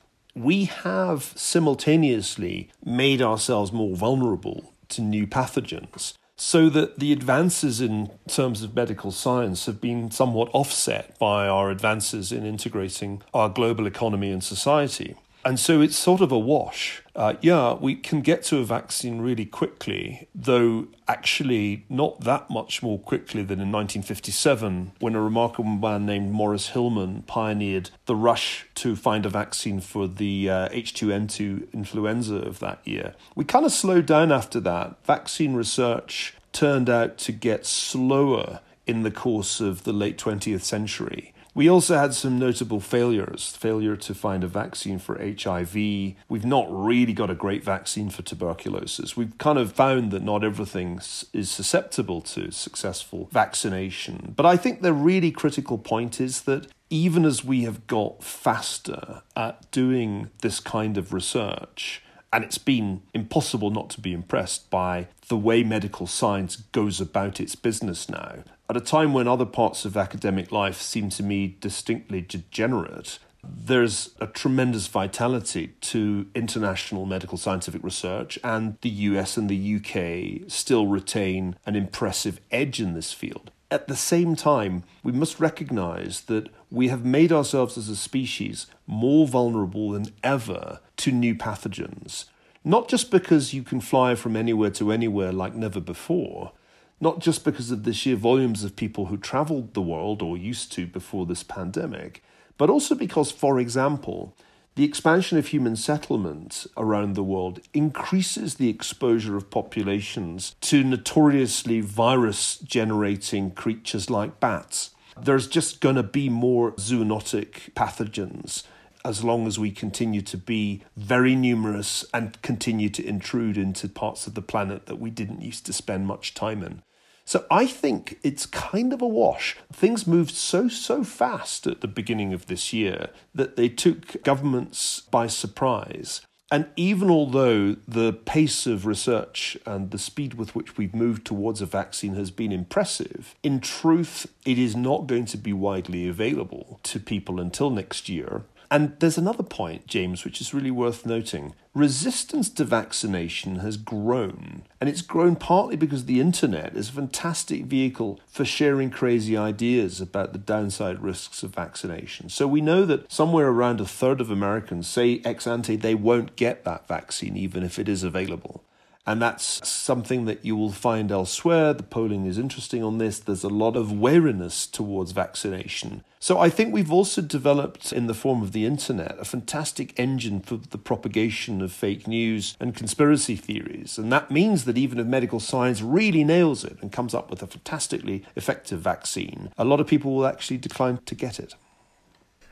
we 0.43 0.65
have 0.65 1.33
simultaneously 1.37 2.69
made 2.85 3.21
ourselves 3.23 3.73
more 3.73 3.97
vulnerable 3.97 4.73
to 4.89 5.03
new 5.03 5.27
pathogens 5.27 6.15
so 6.37 6.69
that 6.71 7.01
the 7.01 7.13
advances 7.13 7.81
in 7.81 8.11
terms 8.29 8.63
of 8.63 8.75
medical 8.75 9.11
science 9.11 9.67
have 9.67 9.81
been 9.81 10.11
somewhat 10.11 10.49
offset 10.53 11.19
by 11.19 11.49
our 11.49 11.69
advances 11.69 12.31
in 12.31 12.47
integrating 12.47 13.21
our 13.35 13.49
global 13.49 13.87
economy 13.87 14.31
and 14.31 14.45
society. 14.45 15.17
And 15.49 15.59
so 15.59 15.81
it's 15.81 15.97
sort 15.97 16.21
of 16.21 16.31
a 16.31 16.39
wash. 16.39 17.03
Uh, 17.17 17.37
yeah, 17.41 17.73
we 17.73 17.95
can 17.95 18.21
get 18.21 18.43
to 18.43 18.59
a 18.59 18.65
vaccine 18.65 19.23
really 19.23 19.47
quickly, 19.47 20.29
though 20.35 20.89
actually 21.09 21.87
not 21.89 22.21
that 22.21 22.51
much 22.51 22.83
more 22.83 22.99
quickly 22.99 23.43
than 23.43 23.59
in 23.59 23.73
1957, 23.73 24.93
when 24.99 25.15
a 25.15 25.23
remarkable 25.23 25.71
man 25.71 26.05
named 26.05 26.33
Maurice 26.33 26.73
Hilleman 26.73 27.27
pioneered 27.27 27.89
the 28.05 28.15
rush 28.15 28.67
to 28.75 28.95
find 28.95 29.25
a 29.25 29.31
vaccine 29.31 29.81
for 29.81 30.07
the 30.07 30.51
uh, 30.51 30.69
H2N2 30.69 31.73
influenza 31.73 32.37
of 32.37 32.59
that 32.59 32.87
year. 32.87 33.15
We 33.35 33.47
kind 33.47 33.65
of 33.65 33.73
slowed 33.73 34.05
down 34.05 34.31
after 34.31 34.61
that. 34.61 35.03
Vaccine 35.07 35.55
research 35.55 36.35
turned 36.53 36.91
out 36.91 37.17
to 37.21 37.33
get 37.33 37.65
slower 37.65 38.61
in 38.87 39.03
the 39.03 39.11
course 39.11 39.63
of 39.63 39.85
the 39.85 39.95
late 39.95 40.19
20th 40.19 40.61
century. 40.61 41.33
We 41.59 41.69
also 41.69 41.99
had 41.99 42.15
some 42.15 42.39
notable 42.39 42.79
failures 42.79 43.49
failure 43.49 43.97
to 43.97 44.15
find 44.15 44.45
a 44.45 44.47
vaccine 44.47 45.01
for 45.01 45.19
HIV. 45.19 45.75
We've 45.75 46.45
not 46.45 46.69
really 46.71 47.13
got 47.13 47.31
a 47.31 47.35
great 47.35 47.65
vaccine 47.65 48.11
for 48.11 48.23
tuberculosis. 48.23 49.17
We've 49.17 49.37
kind 49.39 49.59
of 49.59 49.73
found 49.73 50.13
that 50.13 50.23
not 50.23 50.45
everything 50.45 51.01
is 51.33 51.51
susceptible 51.51 52.21
to 52.21 52.53
successful 52.53 53.29
vaccination. 53.33 54.35
But 54.37 54.47
I 54.47 54.57
think 54.57 54.83
the 54.83 54.93
really 54.93 55.33
critical 55.33 55.79
point 55.79 56.21
is 56.21 56.43
that 56.43 56.69
even 56.91 57.25
as 57.25 57.43
we 57.43 57.63
have 57.63 57.89
got 57.89 58.23
faster 58.23 59.23
at 59.35 59.69
doing 59.73 60.31
this 60.43 60.61
kind 60.61 60.97
of 60.97 61.13
research, 61.13 62.05
and 62.33 62.45
it's 62.45 62.59
been 62.59 63.03
impossible 63.13 63.71
not 63.71 63.91
to 63.91 64.01
be 64.01 64.13
impressed 64.13 64.71
by 64.71 65.09
the 65.27 65.37
way 65.37 65.65
medical 65.65 66.07
science 66.07 66.55
goes 66.55 67.01
about 67.01 67.41
its 67.41 67.57
business 67.57 68.09
now. 68.09 68.45
At 68.71 68.77
a 68.77 68.81
time 68.81 69.15
when 69.15 69.27
other 69.27 69.47
parts 69.47 69.87
of 69.87 69.97
academic 69.97 70.53
life 70.53 70.79
seem 70.79 71.09
to 71.11 71.23
me 71.23 71.57
distinctly 71.59 72.21
degenerate, 72.21 73.19
there's 73.43 74.11
a 74.21 74.27
tremendous 74.27 74.89
vitality 74.89 75.69
to 75.81 76.27
international 76.35 77.07
medical 77.07 77.39
scientific 77.39 77.83
research, 77.83 78.39
and 78.45 78.77
the 78.83 78.91
US 78.91 79.39
and 79.39 79.49
the 79.49 79.77
UK 79.77 80.51
still 80.51 80.87
retain 80.87 81.57
an 81.65 81.77
impressive 81.77 82.41
edge 82.51 82.79
in 82.79 82.93
this 82.93 83.15
field. 83.15 83.51
At 83.71 83.89
the 83.89 83.97
same 83.97 84.37
time, 84.37 84.83
we 85.03 85.13
must 85.13 85.41
recognize 85.41 86.23
that 86.23 86.51
we 86.71 86.89
have 86.89 87.07
made 87.07 87.33
ourselves 87.33 87.79
as 87.79 87.89
a 87.89 87.97
species 87.97 88.67
more 88.87 89.27
vulnerable 89.27 89.93
than 89.93 90.13
ever 90.23 90.81
to 90.99 91.11
new 91.11 91.35
pathogens. 91.35 92.27
Not 92.65 92.89
just 92.89 93.11
because 93.11 93.55
you 93.55 93.63
can 93.63 93.81
fly 93.81 94.15
from 94.15 94.37
anywhere 94.37 94.71
to 94.73 94.93
anywhere 94.93 95.33
like 95.33 95.55
never 95.55 95.81
before, 95.81 96.53
not 97.01 97.21
just 97.21 97.45
because 97.45 97.71
of 97.71 97.85
the 97.85 97.93
sheer 97.93 98.17
volumes 98.17 98.65
of 98.65 98.77
people 98.77 99.07
who 99.07 99.17
traveled 99.17 99.75
the 99.75 99.83
world 99.83 100.23
or 100.23 100.37
used 100.37 100.73
to 100.73 100.87
before 100.87 101.27
this 101.27 101.43
pandemic, 101.43 102.23
but 102.57 102.69
also 102.69 102.95
because, 102.95 103.31
for 103.31 103.61
example, 103.61 104.35
the 104.75 104.85
expansion 104.85 105.39
of 105.39 105.49
human 105.49 105.75
settlement 105.75 106.67
around 106.77 107.15
the 107.15 107.23
world 107.23 107.61
increases 107.75 108.55
the 108.55 108.69
exposure 108.69 109.37
of 109.37 109.51
populations 109.51 110.55
to 110.61 110.85
notoriously 110.85 111.81
virus 111.81 112.59
generating 112.59 113.51
creatures 113.51 114.09
like 114.09 114.39
bats. 114.39 114.91
There's 115.21 115.49
just 115.49 115.81
going 115.81 115.97
to 115.97 116.05
be 116.05 116.29
more 116.29 116.73
zoonotic 116.73 117.73
pathogens 117.75 118.63
as 119.05 119.25
long 119.25 119.47
as 119.47 119.59
we 119.59 119.71
continue 119.71 120.21
to 120.23 120.37
be 120.37 120.83
very 120.97 121.35
numerous 121.35 122.05
and 122.13 122.41
continue 122.43 122.89
to 122.91 123.05
intrude 123.05 123.57
into 123.57 123.89
parts 123.89 124.27
of 124.27 124.35
the 124.35 124.43
planet 124.43 124.87
that 124.87 125.01
we 125.01 125.11
didn't 125.11 125.41
used 125.41 125.65
to 125.67 125.73
spend 125.73 126.07
much 126.07 126.35
time 126.35 126.63
in. 126.63 126.83
So 127.29 127.45
I 127.51 127.67
think 127.67 128.19
it's 128.23 128.47
kind 128.47 128.91
of 128.91 129.03
a 129.03 129.07
wash. 129.07 129.55
Things 129.71 130.07
moved 130.07 130.31
so, 130.31 130.67
so 130.69 131.05
fast 131.05 131.67
at 131.67 131.83
the 131.83 131.87
beginning 131.87 132.33
of 132.33 132.47
this 132.47 132.73
year 132.73 133.11
that 133.35 133.55
they 133.55 133.69
took 133.69 134.23
governments 134.23 135.01
by 135.01 135.27
surprise. 135.27 136.23
And 136.51 136.69
even 136.75 137.11
although 137.11 137.77
the 137.87 138.15
pace 138.15 138.67
of 138.67 138.87
research 138.87 139.59
and 139.67 139.91
the 139.91 139.99
speed 139.99 140.35
with 140.35 140.55
which 140.55 140.79
we've 140.79 140.95
moved 140.95 141.27
towards 141.27 141.61
a 141.61 141.67
vaccine 141.67 142.15
has 142.15 142.31
been 142.31 142.51
impressive, 142.51 143.35
in 143.43 143.61
truth, 143.61 144.27
it 144.47 144.59
is 144.59 144.75
not 144.75 145.07
going 145.07 145.27
to 145.27 145.37
be 145.37 145.53
widely 145.53 146.09
available 146.09 146.81
to 146.85 146.99
people 146.99 147.39
until 147.39 147.69
next 147.69 148.09
year. 148.09 148.45
And 148.71 148.95
there's 148.99 149.17
another 149.17 149.43
point, 149.43 149.87
James, 149.87 150.25
which 150.25 150.41
is 150.41 150.53
really 150.53 150.71
worth 150.71 151.07
noting. 151.07 151.55
Resistance 151.75 152.51
to 152.51 152.65
vaccination 152.65 153.57
has 153.57 153.77
grown, 153.77 154.63
and 154.81 154.91
it's 154.91 155.01
grown 155.01 155.37
partly 155.37 155.77
because 155.77 156.05
the 156.05 156.21
internet 156.21 156.77
is 156.77 156.89
a 156.89 156.93
fantastic 156.93 157.65
vehicle 157.65 158.21
for 158.27 158.45
sharing 158.45 158.91
crazy 158.91 159.37
ideas 159.37 160.01
about 160.01 160.33
the 160.33 160.39
downside 160.39 161.01
risks 161.01 161.43
of 161.43 161.55
vaccination. 161.55 162.29
So 162.29 162.47
we 162.47 162.61
know 162.61 162.85
that 162.85 163.11
somewhere 163.11 163.49
around 163.49 163.81
a 163.81 163.87
third 163.87 164.21
of 164.21 164.31
Americans 164.31 164.89
say 164.89 165.23
ex 165.25 165.47
ante 165.47 165.77
they 165.77 165.95
won't 165.95 166.37
get 166.37 166.65
that 166.65 166.89
vaccine, 166.89 167.37
even 167.37 167.63
if 167.63 167.79
it 167.79 167.89
is 167.89 168.03
available. 168.03 168.65
And 169.09 169.23
that's 169.23 169.67
something 169.67 170.27
that 170.27 170.45
you 170.45 170.55
will 170.55 170.71
find 170.71 171.11
elsewhere. 171.11 171.73
The 171.73 171.83
polling 171.83 172.27
is 172.27 172.37
interesting 172.37 172.85
on 172.85 172.99
this. 172.99 173.19
There's 173.19 173.43
a 173.43 173.49
lot 173.49 173.75
of 173.75 173.91
wariness 173.91 174.67
towards 174.67 175.13
vaccination. 175.13 176.05
So 176.21 176.39
I 176.39 176.51
think 176.51 176.75
we've 176.75 176.93
also 176.93 177.23
developed, 177.23 177.91
in 177.91 178.07
the 178.07 178.13
form 178.13 178.43
of 178.43 178.53
the 178.53 178.67
internet, 178.67 179.17
a 179.19 179.25
fantastic 179.25 179.99
engine 179.99 180.41
for 180.41 180.59
the 180.59 180.77
propagation 180.77 181.63
of 181.63 181.73
fake 181.73 182.07
news 182.07 182.55
and 182.61 182.77
conspiracy 182.77 183.35
theories. 183.35 183.97
And 183.97 184.13
that 184.13 184.31
means 184.31 184.67
that 184.67 184.77
even 184.77 184.99
if 184.99 185.07
medical 185.07 185.41
science 185.41 185.81
really 185.81 186.23
nails 186.23 186.63
it 186.63 186.77
and 186.83 186.93
comes 186.93 187.15
up 187.15 187.31
with 187.31 187.43
a 187.43 187.47
fantastically 187.47 188.27
effective 188.37 188.81
vaccine, 188.81 189.49
a 189.57 189.65
lot 189.65 189.81
of 189.81 189.87
people 189.87 190.15
will 190.15 190.27
actually 190.27 190.59
decline 190.59 190.99
to 191.07 191.15
get 191.15 191.41
it. 191.41 191.55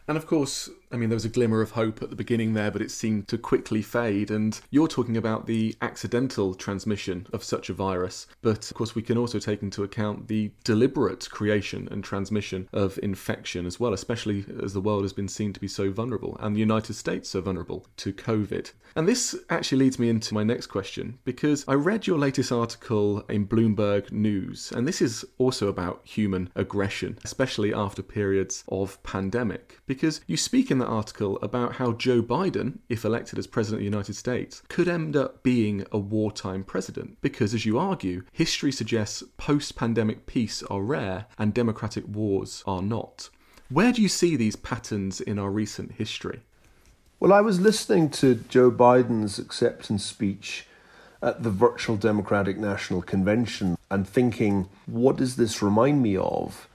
And 0.08 0.16
of 0.16 0.26
course, 0.26 0.70
I 0.92 0.96
mean, 0.96 1.08
there 1.08 1.16
was 1.16 1.24
a 1.24 1.30
glimmer 1.30 1.60
of 1.60 1.72
hope 1.72 2.02
at 2.02 2.10
the 2.10 2.16
beginning 2.16 2.54
there, 2.54 2.70
but 2.70 2.82
it 2.82 2.90
seemed 2.90 3.28
to 3.28 3.38
quickly 3.38 3.82
fade. 3.82 4.30
And 4.30 4.58
you're 4.70 4.88
talking 4.88 5.16
about 5.16 5.46
the 5.46 5.74
accidental 5.82 6.54
transmission 6.54 7.26
of 7.32 7.44
such 7.44 7.68
a 7.68 7.74
virus. 7.74 8.26
But 8.42 8.70
of 8.70 8.76
course, 8.76 8.94
we 8.94 9.02
can 9.02 9.18
also 9.18 9.38
take 9.38 9.62
into 9.62 9.82
account 9.82 10.28
the 10.28 10.52
deliberate 10.64 11.28
creation 11.30 11.88
and 11.90 12.02
transmission 12.04 12.68
of 12.72 12.98
infection 13.02 13.66
as 13.66 13.80
well, 13.80 13.92
especially 13.92 14.44
as 14.62 14.72
the 14.72 14.80
world 14.80 15.02
has 15.02 15.12
been 15.12 15.28
seen 15.28 15.52
to 15.52 15.60
be 15.60 15.68
so 15.68 15.90
vulnerable 15.90 16.36
and 16.40 16.54
the 16.54 16.60
United 16.60 16.94
States 16.94 17.28
so 17.30 17.40
vulnerable 17.40 17.86
to 17.96 18.12
COVID. 18.12 18.72
And 18.94 19.06
this 19.06 19.36
actually 19.50 19.84
leads 19.84 19.98
me 19.98 20.08
into 20.08 20.34
my 20.34 20.42
next 20.42 20.68
question 20.68 21.18
because 21.24 21.64
I 21.68 21.74
read 21.74 22.06
your 22.06 22.18
latest 22.18 22.50
article 22.50 23.20
in 23.28 23.46
Bloomberg 23.46 24.10
News, 24.10 24.72
and 24.72 24.88
this 24.88 25.02
is 25.02 25.24
also 25.38 25.68
about 25.68 26.00
human 26.04 26.50
aggression, 26.54 27.18
especially 27.24 27.74
after 27.74 28.02
periods 28.02 28.64
of 28.68 29.02
pandemic, 29.02 29.78
because 29.86 30.22
you 30.26 30.36
speak 30.36 30.70
in 30.70 30.75
in 30.76 30.80
that 30.80 30.92
article 30.92 31.38
about 31.40 31.76
how 31.76 31.92
Joe 31.92 32.20
Biden, 32.20 32.80
if 32.90 33.04
elected 33.04 33.38
as 33.38 33.46
President 33.46 33.78
of 33.78 33.80
the 33.80 33.96
United 33.96 34.14
States, 34.14 34.62
could 34.68 34.88
end 34.88 35.16
up 35.16 35.42
being 35.42 35.86
a 35.90 35.96
wartime 35.96 36.64
president 36.64 37.16
because, 37.22 37.54
as 37.54 37.64
you 37.64 37.78
argue, 37.78 38.24
history 38.30 38.70
suggests 38.70 39.22
post 39.38 39.74
pandemic 39.74 40.26
peace 40.26 40.62
are 40.64 40.82
rare 40.82 41.26
and 41.38 41.54
democratic 41.54 42.04
wars 42.06 42.62
are 42.66 42.82
not. 42.82 43.30
Where 43.70 43.90
do 43.90 44.02
you 44.02 44.08
see 44.08 44.36
these 44.36 44.54
patterns 44.54 45.18
in 45.20 45.38
our 45.38 45.50
recent 45.50 45.92
history? 45.92 46.40
Well, 47.18 47.32
I 47.32 47.40
was 47.40 47.58
listening 47.58 48.10
to 48.10 48.34
Joe 48.34 48.70
Biden's 48.70 49.38
acceptance 49.38 50.04
speech 50.04 50.66
at 51.22 51.42
the 51.42 51.50
virtual 51.50 51.96
Democratic 51.96 52.58
National 52.58 53.00
Convention 53.00 53.78
and 53.90 54.06
thinking, 54.06 54.68
what 54.84 55.16
does 55.16 55.36
this 55.36 55.62
remind 55.62 56.02
me 56.02 56.18
of? 56.18 56.68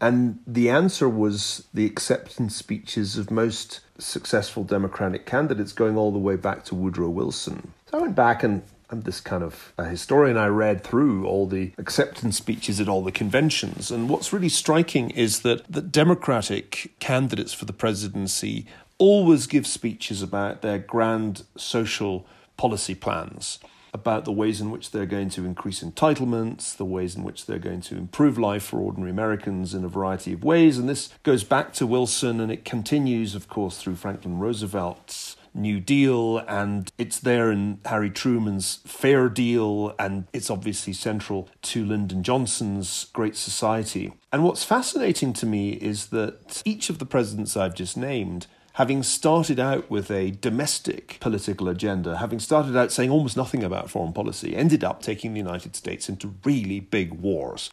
And 0.00 0.38
the 0.46 0.70
answer 0.70 1.08
was 1.08 1.66
the 1.74 1.86
acceptance 1.86 2.54
speeches 2.54 3.16
of 3.16 3.30
most 3.30 3.80
successful 3.98 4.62
Democratic 4.62 5.26
candidates 5.26 5.72
going 5.72 5.96
all 5.96 6.12
the 6.12 6.18
way 6.18 6.36
back 6.36 6.64
to 6.66 6.74
Woodrow 6.74 7.08
Wilson. 7.08 7.72
So 7.90 7.98
I 7.98 8.02
went 8.02 8.14
back 8.14 8.42
and 8.42 8.62
I'm 8.90 9.02
this 9.02 9.20
kind 9.20 9.42
of 9.42 9.72
a 9.76 9.84
historian. 9.84 10.36
I 10.36 10.46
read 10.46 10.84
through 10.84 11.26
all 11.26 11.46
the 11.46 11.72
acceptance 11.78 12.36
speeches 12.36 12.80
at 12.80 12.88
all 12.88 13.02
the 13.02 13.12
conventions. 13.12 13.90
And 13.90 14.08
what's 14.08 14.32
really 14.32 14.48
striking 14.48 15.10
is 15.10 15.40
that 15.40 15.70
the 15.70 15.82
Democratic 15.82 16.92
candidates 17.00 17.52
for 17.52 17.64
the 17.64 17.72
presidency 17.72 18.66
always 18.98 19.46
give 19.46 19.66
speeches 19.66 20.22
about 20.22 20.62
their 20.62 20.78
grand 20.78 21.44
social 21.56 22.24
policy 22.56 22.94
plans 22.94 23.58
about 23.92 24.24
the 24.24 24.32
ways 24.32 24.60
in 24.60 24.70
which 24.70 24.90
they're 24.90 25.06
going 25.06 25.30
to 25.30 25.44
increase 25.44 25.82
entitlements, 25.82 26.76
the 26.76 26.84
ways 26.84 27.16
in 27.16 27.24
which 27.24 27.46
they're 27.46 27.58
going 27.58 27.80
to 27.82 27.96
improve 27.96 28.38
life 28.38 28.64
for 28.64 28.78
ordinary 28.80 29.10
Americans 29.10 29.74
in 29.74 29.84
a 29.84 29.88
variety 29.88 30.32
of 30.32 30.44
ways. 30.44 30.78
And 30.78 30.88
this 30.88 31.10
goes 31.22 31.44
back 31.44 31.72
to 31.74 31.86
Wilson 31.86 32.40
and 32.40 32.52
it 32.52 32.64
continues, 32.64 33.34
of 33.34 33.48
course, 33.48 33.78
through 33.78 33.96
Franklin 33.96 34.38
Roosevelt's 34.38 35.36
New 35.54 35.80
Deal, 35.80 36.38
and 36.38 36.90
it's 36.98 37.18
there 37.18 37.50
in 37.50 37.80
Harry 37.84 38.10
Truman's 38.10 38.76
Fair 38.86 39.28
Deal, 39.28 39.94
and 39.98 40.26
it's 40.32 40.50
obviously 40.50 40.92
central 40.92 41.48
to 41.62 41.84
Lyndon 41.84 42.22
Johnson's 42.22 43.06
Great 43.12 43.36
Society. 43.36 44.12
And 44.32 44.44
what's 44.44 44.64
fascinating 44.64 45.32
to 45.34 45.46
me 45.46 45.70
is 45.70 46.06
that 46.06 46.62
each 46.64 46.90
of 46.90 46.98
the 46.98 47.06
presidents 47.06 47.56
I've 47.56 47.74
just 47.74 47.96
named 47.96 48.46
having 48.78 49.02
started 49.02 49.58
out 49.58 49.90
with 49.90 50.08
a 50.08 50.30
domestic 50.30 51.18
political 51.18 51.68
agenda, 51.68 52.18
having 52.18 52.38
started 52.38 52.76
out 52.76 52.92
saying 52.92 53.10
almost 53.10 53.36
nothing 53.36 53.64
about 53.64 53.90
foreign 53.90 54.12
policy, 54.12 54.54
ended 54.54 54.84
up 54.84 55.02
taking 55.02 55.32
the 55.32 55.40
United 55.40 55.74
States 55.74 56.08
into 56.08 56.36
really 56.44 56.78
big 56.78 57.12
wars. 57.12 57.70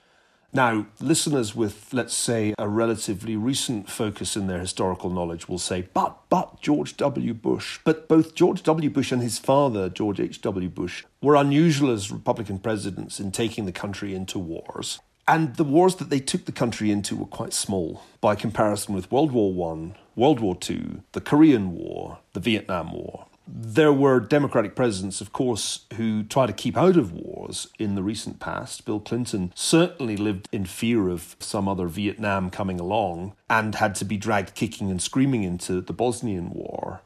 Now, 0.51 0.87
listeners 0.99 1.53
with, 1.53 1.93
let's 1.93 2.15
say, 2.15 2.55
a 2.57 2.67
relatively 2.67 3.35
recent 3.35 3.87
focus 3.87 4.35
in 4.35 4.47
their 4.47 4.61
historical 4.61 5.11
knowledge 5.11 5.47
will 5.47 5.59
say, 5.59 5.87
but, 5.93 6.17
but 6.29 6.59
George 6.59 6.97
W. 6.97 7.35
Bush. 7.35 7.77
But 7.83 8.07
both 8.07 8.33
George 8.33 8.63
W. 8.63 8.89
Bush 8.89 9.11
and 9.11 9.21
his 9.21 9.37
father, 9.37 9.89
George 9.89 10.19
H.W. 10.19 10.69
Bush, 10.69 11.03
were 11.21 11.35
unusual 11.35 11.91
as 11.91 12.11
Republican 12.11 12.57
presidents 12.57 13.19
in 13.19 13.31
taking 13.31 13.67
the 13.67 13.71
country 13.71 14.15
into 14.15 14.39
wars. 14.39 14.99
And 15.27 15.55
the 15.55 15.63
wars 15.63 15.95
that 15.95 16.09
they 16.09 16.19
took 16.19 16.45
the 16.45 16.51
country 16.51 16.91
into 16.91 17.15
were 17.15 17.25
quite 17.25 17.53
small 17.53 18.03
by 18.21 18.35
comparison 18.35 18.93
with 18.93 19.11
World 19.11 19.31
War 19.31 19.73
I, 19.73 19.95
World 20.15 20.39
War 20.39 20.57
II, 20.69 21.01
the 21.13 21.21
Korean 21.21 21.75
War, 21.75 22.19
the 22.33 22.39
Vietnam 22.39 22.93
War. 22.93 23.25
There 23.47 23.93
were 23.93 24.19
Democratic 24.19 24.75
presidents, 24.75 25.21
of 25.21 25.31
course, 25.31 25.85
who 25.95 26.23
tried 26.23 26.47
to 26.47 26.53
keep 26.53 26.75
out 26.75 26.97
of 26.97 27.13
wars 27.13 27.67
in 27.77 27.93
the 27.93 28.01
recent 28.01 28.39
past. 28.39 28.85
Bill 28.85 28.99
Clinton 28.99 29.51
certainly 29.55 30.17
lived 30.17 30.49
in 30.51 30.65
fear 30.65 31.09
of 31.09 31.35
some 31.39 31.67
other 31.67 31.87
Vietnam 31.87 32.49
coming 32.49 32.79
along 32.79 33.35
and 33.49 33.75
had 33.75 33.93
to 33.95 34.05
be 34.05 34.17
dragged 34.17 34.55
kicking 34.55 34.89
and 34.89 35.01
screaming 35.01 35.43
into 35.43 35.79
the 35.81 35.93
Bosnian 35.93 36.51
War. 36.51 37.01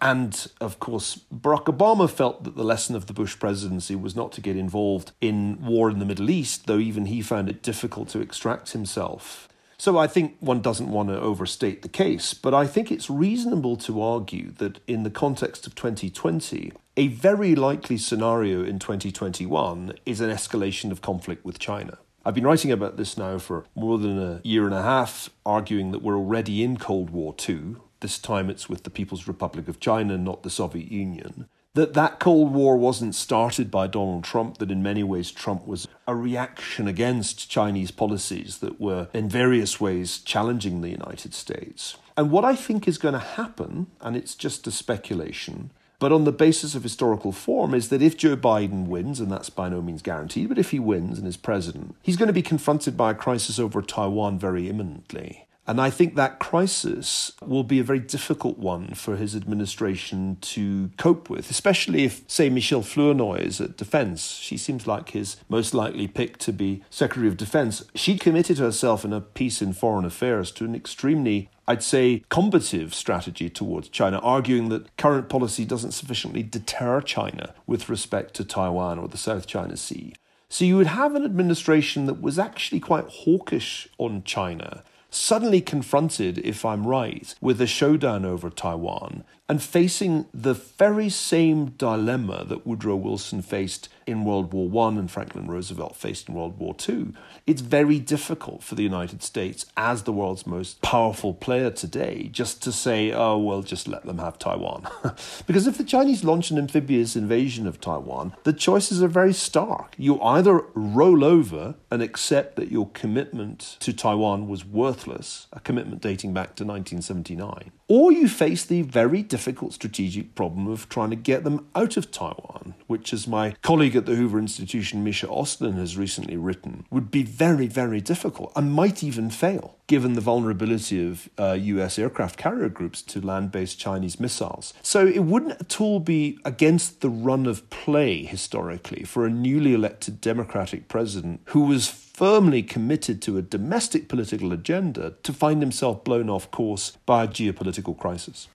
And 0.00 0.46
of 0.60 0.78
course, 0.78 1.20
Barack 1.34 1.64
Obama 1.64 2.08
felt 2.08 2.44
that 2.44 2.56
the 2.56 2.64
lesson 2.64 2.94
of 2.94 3.06
the 3.06 3.12
Bush 3.12 3.38
presidency 3.38 3.96
was 3.96 4.14
not 4.14 4.32
to 4.32 4.40
get 4.40 4.56
involved 4.56 5.12
in 5.20 5.64
war 5.64 5.90
in 5.90 5.98
the 5.98 6.04
Middle 6.04 6.30
East, 6.30 6.66
though 6.66 6.78
even 6.78 7.06
he 7.06 7.20
found 7.20 7.48
it 7.48 7.62
difficult 7.62 8.08
to 8.10 8.20
extract 8.20 8.72
himself. 8.72 9.48
So 9.80 9.96
I 9.96 10.08
think 10.08 10.36
one 10.40 10.60
doesn't 10.60 10.90
want 10.90 11.08
to 11.08 11.20
overstate 11.20 11.82
the 11.82 11.88
case, 11.88 12.34
but 12.34 12.52
I 12.52 12.66
think 12.66 12.90
it's 12.90 13.08
reasonable 13.08 13.76
to 13.76 14.02
argue 14.02 14.50
that 14.52 14.80
in 14.88 15.04
the 15.04 15.10
context 15.10 15.68
of 15.68 15.76
2020, 15.76 16.72
a 16.96 17.06
very 17.06 17.54
likely 17.54 17.96
scenario 17.96 18.64
in 18.64 18.80
2021 18.80 19.92
is 20.04 20.20
an 20.20 20.30
escalation 20.30 20.90
of 20.90 21.00
conflict 21.00 21.44
with 21.44 21.60
China. 21.60 21.98
I've 22.24 22.34
been 22.34 22.46
writing 22.46 22.72
about 22.72 22.96
this 22.96 23.16
now 23.16 23.38
for 23.38 23.66
more 23.76 23.98
than 23.98 24.18
a 24.20 24.40
year 24.42 24.64
and 24.64 24.74
a 24.74 24.82
half, 24.82 25.30
arguing 25.46 25.92
that 25.92 26.02
we're 26.02 26.16
already 26.16 26.64
in 26.64 26.76
Cold 26.76 27.10
War 27.10 27.32
II, 27.48 27.76
this 28.00 28.18
time 28.18 28.50
it's 28.50 28.68
with 28.68 28.84
the 28.84 28.90
People's 28.90 29.28
Republic 29.28 29.68
of 29.68 29.80
China, 29.80 30.16
not 30.16 30.42
the 30.42 30.50
Soviet 30.50 30.90
Union. 30.90 31.48
That 31.74 31.94
that 31.94 32.18
Cold 32.18 32.52
War 32.52 32.76
wasn't 32.76 33.14
started 33.14 33.70
by 33.70 33.86
Donald 33.86 34.24
Trump, 34.24 34.58
that 34.58 34.70
in 34.70 34.82
many 34.82 35.02
ways 35.02 35.30
Trump 35.30 35.66
was 35.66 35.86
a 36.06 36.14
reaction 36.16 36.88
against 36.88 37.50
Chinese 37.50 37.90
policies 37.90 38.58
that 38.58 38.80
were 38.80 39.08
in 39.12 39.28
various 39.28 39.80
ways 39.80 40.18
challenging 40.18 40.80
the 40.80 40.88
United 40.88 41.34
States. 41.34 41.96
And 42.16 42.30
what 42.30 42.44
I 42.44 42.56
think 42.56 42.88
is 42.88 42.98
going 42.98 43.14
to 43.14 43.20
happen, 43.20 43.86
and 44.00 44.16
it's 44.16 44.34
just 44.34 44.66
a 44.66 44.72
speculation, 44.72 45.70
but 46.00 46.12
on 46.12 46.24
the 46.24 46.32
basis 46.32 46.74
of 46.74 46.82
historical 46.82 47.32
form, 47.32 47.74
is 47.74 47.88
that 47.88 48.02
if 48.02 48.16
Joe 48.16 48.36
Biden 48.36 48.86
wins, 48.86 49.20
and 49.20 49.30
that's 49.30 49.50
by 49.50 49.68
no 49.68 49.82
means 49.82 50.02
guaranteed, 50.02 50.48
but 50.48 50.58
if 50.58 50.70
he 50.70 50.78
wins 50.78 51.18
and 51.18 51.26
is 51.26 51.36
president, 51.36 51.96
he's 52.02 52.16
going 52.16 52.28
to 52.28 52.32
be 52.32 52.42
confronted 52.42 52.96
by 52.96 53.10
a 53.10 53.14
crisis 53.14 53.58
over 53.58 53.82
Taiwan 53.82 54.38
very 54.38 54.68
imminently. 54.68 55.47
And 55.68 55.82
I 55.82 55.90
think 55.90 56.14
that 56.14 56.38
crisis 56.38 57.32
will 57.44 57.62
be 57.62 57.78
a 57.78 57.84
very 57.84 57.98
difficult 57.98 58.56
one 58.56 58.94
for 58.94 59.16
his 59.16 59.36
administration 59.36 60.38
to 60.40 60.90
cope 60.96 61.28
with, 61.28 61.50
especially 61.50 62.04
if, 62.04 62.22
say, 62.26 62.48
Michelle 62.48 62.80
Flournoy 62.80 63.40
is 63.40 63.60
at 63.60 63.76
defense. 63.76 64.30
She 64.30 64.56
seems 64.56 64.86
like 64.86 65.10
his 65.10 65.36
most 65.46 65.74
likely 65.74 66.08
pick 66.08 66.38
to 66.38 66.54
be 66.54 66.82
Secretary 66.88 67.28
of 67.28 67.36
Defense. 67.36 67.84
She 67.94 68.16
committed 68.16 68.56
herself 68.56 69.04
in 69.04 69.12
a 69.12 69.20
piece 69.20 69.60
in 69.60 69.74
Foreign 69.74 70.06
Affairs 70.06 70.50
to 70.52 70.64
an 70.64 70.74
extremely 70.74 71.50
I'd 71.68 71.82
say, 71.82 72.24
combative 72.30 72.94
strategy 72.94 73.50
towards 73.50 73.90
China, 73.90 74.20
arguing 74.20 74.70
that 74.70 74.96
current 74.96 75.28
policy 75.28 75.66
doesn't 75.66 75.92
sufficiently 75.92 76.42
deter 76.42 77.02
China 77.02 77.52
with 77.66 77.90
respect 77.90 78.32
to 78.36 78.44
Taiwan 78.46 78.98
or 78.98 79.06
the 79.06 79.18
South 79.18 79.46
China 79.46 79.76
Sea. 79.76 80.14
So 80.48 80.64
you 80.64 80.78
would 80.78 80.86
have 80.86 81.14
an 81.14 81.26
administration 81.26 82.06
that 82.06 82.22
was 82.22 82.38
actually 82.38 82.80
quite 82.80 83.04
hawkish 83.04 83.86
on 83.98 84.24
China 84.24 84.82
suddenly 85.10 85.60
confronted, 85.60 86.38
if 86.38 86.64
I'm 86.64 86.86
right, 86.86 87.34
with 87.40 87.60
a 87.60 87.66
showdown 87.66 88.24
over 88.24 88.50
Taiwan 88.50 89.24
and 89.48 89.62
facing 89.62 90.26
the 90.34 90.52
very 90.52 91.08
same 91.08 91.70
dilemma 91.70 92.44
that 92.44 92.66
Woodrow 92.66 92.96
Wilson 92.96 93.40
faced 93.40 93.88
in 94.06 94.24
World 94.24 94.52
War 94.52 94.86
I 94.86 94.98
and 94.98 95.10
Franklin 95.10 95.46
Roosevelt 95.46 95.96
faced 95.96 96.28
in 96.28 96.34
World 96.34 96.58
War 96.58 96.74
II. 96.86 97.08
It's 97.46 97.60
very 97.60 97.98
difficult 97.98 98.62
for 98.62 98.74
the 98.74 98.82
United 98.82 99.22
States, 99.22 99.66
as 99.76 100.02
the 100.02 100.12
world's 100.12 100.46
most 100.46 100.80
powerful 100.82 101.34
player 101.34 101.70
today, 101.70 102.28
just 102.32 102.62
to 102.62 102.72
say, 102.72 103.12
oh, 103.12 103.38
well, 103.38 103.62
just 103.62 103.88
let 103.88 104.04
them 104.04 104.18
have 104.18 104.38
Taiwan. 104.38 104.86
because 105.46 105.66
if 105.66 105.78
the 105.78 105.84
Chinese 105.84 106.24
launch 106.24 106.50
an 106.50 106.58
amphibious 106.58 107.16
invasion 107.16 107.66
of 107.66 107.80
Taiwan, 107.80 108.34
the 108.44 108.52
choices 108.52 109.02
are 109.02 109.08
very 109.08 109.32
stark. 109.32 109.94
You 109.98 110.20
either 110.22 110.64
roll 110.74 111.24
over 111.24 111.74
and 111.90 112.02
accept 112.02 112.56
that 112.56 112.70
your 112.70 112.88
commitment 112.90 113.76
to 113.80 113.92
Taiwan 113.92 114.48
was 114.48 114.64
worthless, 114.64 115.46
a 115.52 115.60
commitment 115.60 116.02
dating 116.02 116.34
back 116.34 116.54
to 116.56 116.64
1979, 116.64 117.72
or 117.88 118.12
you 118.12 118.28
face 118.28 118.64
the 118.64 118.82
very 118.82 119.22
difficult 119.22 119.37
strategic 119.38 120.34
problem 120.34 120.66
of 120.66 120.88
trying 120.88 121.10
to 121.10 121.16
get 121.16 121.44
them 121.44 121.66
out 121.74 121.96
of 121.96 122.10
Taiwan, 122.10 122.74
which, 122.86 123.12
as 123.12 123.26
my 123.26 123.54
colleague 123.62 123.96
at 123.96 124.06
the 124.06 124.14
Hoover 124.14 124.38
Institution, 124.38 125.04
Misha 125.04 125.26
Auslin, 125.26 125.74
has 125.74 125.96
recently 125.96 126.36
written, 126.36 126.84
would 126.90 127.10
be 127.10 127.22
very, 127.22 127.66
very 127.66 128.00
difficult 128.00 128.52
and 128.56 128.72
might 128.72 129.02
even 129.02 129.30
fail, 129.30 129.76
given 129.86 130.14
the 130.14 130.20
vulnerability 130.20 131.06
of 131.06 131.28
uh, 131.38 131.52
US 131.52 131.98
aircraft 131.98 132.36
carrier 132.36 132.68
groups 132.68 133.02
to 133.02 133.20
land 133.20 133.52
based 133.52 133.78
Chinese 133.78 134.20
missiles. 134.20 134.74
So 134.82 135.06
it 135.06 135.24
wouldn't 135.24 135.60
at 135.60 135.80
all 135.80 136.00
be 136.00 136.38
against 136.44 137.00
the 137.00 137.10
run 137.10 137.46
of 137.46 137.68
play 137.70 138.24
historically 138.24 139.04
for 139.04 139.24
a 139.24 139.30
newly 139.30 139.74
elected 139.74 140.20
Democratic 140.20 140.88
president 140.88 141.40
who 141.46 141.62
was 141.62 141.88
firmly 142.18 142.64
committed 142.64 143.22
to 143.22 143.38
a 143.38 143.42
domestic 143.42 144.08
political 144.08 144.52
agenda 144.52 145.14
to 145.22 145.32
find 145.32 145.62
himself 145.62 146.02
blown 146.02 146.28
off 146.28 146.50
course 146.50 146.96
by 147.06 147.22
a 147.22 147.28
geopolitical 147.28 147.96
crisis. 147.96 148.48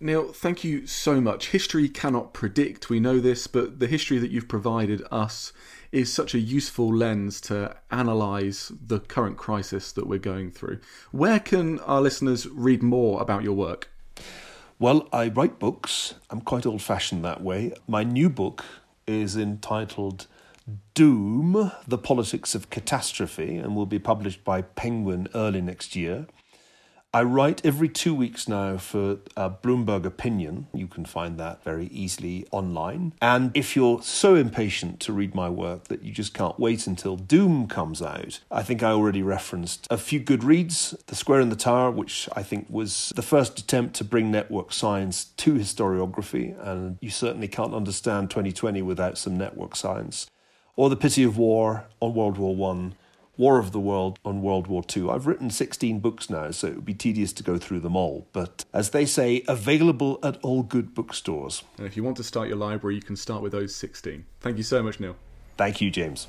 Niall, 0.00 0.32
thank 0.32 0.64
you 0.64 0.86
so 0.86 1.20
much. 1.20 1.50
History 1.50 1.88
cannot 1.88 2.34
predict, 2.34 2.90
we 2.90 3.00
know 3.00 3.20
this, 3.20 3.46
but 3.46 3.78
the 3.78 3.86
history 3.86 4.18
that 4.18 4.30
you've 4.30 4.48
provided 4.48 5.02
us 5.10 5.52
is 5.92 6.12
such 6.12 6.34
a 6.34 6.40
useful 6.40 6.92
lens 6.92 7.40
to 7.42 7.76
analyse 7.90 8.72
the 8.86 8.98
current 8.98 9.36
crisis 9.36 9.92
that 9.92 10.06
we're 10.06 10.18
going 10.18 10.50
through. 10.50 10.80
Where 11.12 11.38
can 11.38 11.78
our 11.80 12.00
listeners 12.00 12.46
read 12.48 12.82
more 12.82 13.22
about 13.22 13.44
your 13.44 13.54
work? 13.54 13.88
Well, 14.80 15.08
I 15.12 15.28
write 15.28 15.60
books. 15.60 16.14
I'm 16.28 16.40
quite 16.40 16.66
old 16.66 16.82
fashioned 16.82 17.24
that 17.24 17.40
way. 17.40 17.72
My 17.86 18.02
new 18.02 18.28
book 18.28 18.64
is 19.06 19.36
entitled 19.36 20.26
Doom, 20.94 21.70
The 21.86 21.98
Politics 21.98 22.54
of 22.56 22.70
Catastrophe, 22.70 23.56
and 23.56 23.76
will 23.76 23.86
be 23.86 24.00
published 24.00 24.42
by 24.44 24.62
Penguin 24.62 25.28
early 25.34 25.60
next 25.60 25.94
year. 25.94 26.26
I 27.14 27.22
write 27.22 27.64
every 27.64 27.88
two 27.88 28.12
weeks 28.12 28.48
now 28.48 28.76
for 28.76 29.18
uh, 29.36 29.48
Bloomberg 29.48 30.04
Opinion. 30.04 30.66
You 30.74 30.88
can 30.88 31.04
find 31.04 31.38
that 31.38 31.62
very 31.62 31.86
easily 31.86 32.44
online. 32.50 33.12
And 33.22 33.52
if 33.54 33.76
you're 33.76 34.02
so 34.02 34.34
impatient 34.34 34.98
to 35.02 35.12
read 35.12 35.32
my 35.32 35.48
work 35.48 35.84
that 35.84 36.02
you 36.02 36.10
just 36.10 36.34
can't 36.34 36.58
wait 36.58 36.88
until 36.88 37.14
Doom 37.14 37.68
comes 37.68 38.02
out, 38.02 38.40
I 38.50 38.64
think 38.64 38.82
I 38.82 38.90
already 38.90 39.22
referenced 39.22 39.86
a 39.90 39.96
few 39.96 40.18
good 40.18 40.42
reads 40.42 40.92
The 41.06 41.14
Square 41.14 41.42
and 41.42 41.52
the 41.52 41.56
Tower, 41.56 41.92
which 41.92 42.28
I 42.34 42.42
think 42.42 42.66
was 42.68 43.12
the 43.14 43.22
first 43.22 43.60
attempt 43.60 43.94
to 43.98 44.04
bring 44.04 44.32
network 44.32 44.72
science 44.72 45.26
to 45.36 45.54
historiography. 45.54 46.56
And 46.66 46.98
you 47.00 47.10
certainly 47.10 47.46
can't 47.46 47.74
understand 47.74 48.30
2020 48.30 48.82
without 48.82 49.18
some 49.18 49.38
network 49.38 49.76
science. 49.76 50.28
Or 50.74 50.90
The 50.90 50.96
Pity 50.96 51.22
of 51.22 51.38
War 51.38 51.86
on 52.00 52.12
World 52.12 52.38
War 52.38 52.56
One 52.56 52.96
War 53.36 53.58
of 53.58 53.72
the 53.72 53.80
World 53.80 54.18
on 54.24 54.42
World 54.42 54.66
War 54.66 54.84
II. 54.96 55.10
I've 55.10 55.26
written 55.26 55.50
16 55.50 56.00
books 56.00 56.30
now, 56.30 56.50
so 56.50 56.68
it 56.68 56.76
would 56.76 56.84
be 56.84 56.94
tedious 56.94 57.32
to 57.34 57.42
go 57.42 57.58
through 57.58 57.80
them 57.80 57.96
all. 57.96 58.28
But 58.32 58.64
as 58.72 58.90
they 58.90 59.06
say, 59.06 59.42
available 59.48 60.18
at 60.22 60.38
all 60.42 60.62
good 60.62 60.94
bookstores. 60.94 61.64
And 61.76 61.86
if 61.86 61.96
you 61.96 62.04
want 62.04 62.16
to 62.18 62.24
start 62.24 62.48
your 62.48 62.58
library, 62.58 62.94
you 62.94 63.02
can 63.02 63.16
start 63.16 63.42
with 63.42 63.52
those 63.52 63.74
16. 63.74 64.24
Thank 64.40 64.56
you 64.56 64.62
so 64.62 64.82
much, 64.82 65.00
Niall. 65.00 65.16
Thank 65.56 65.80
you, 65.80 65.90
James. 65.90 66.28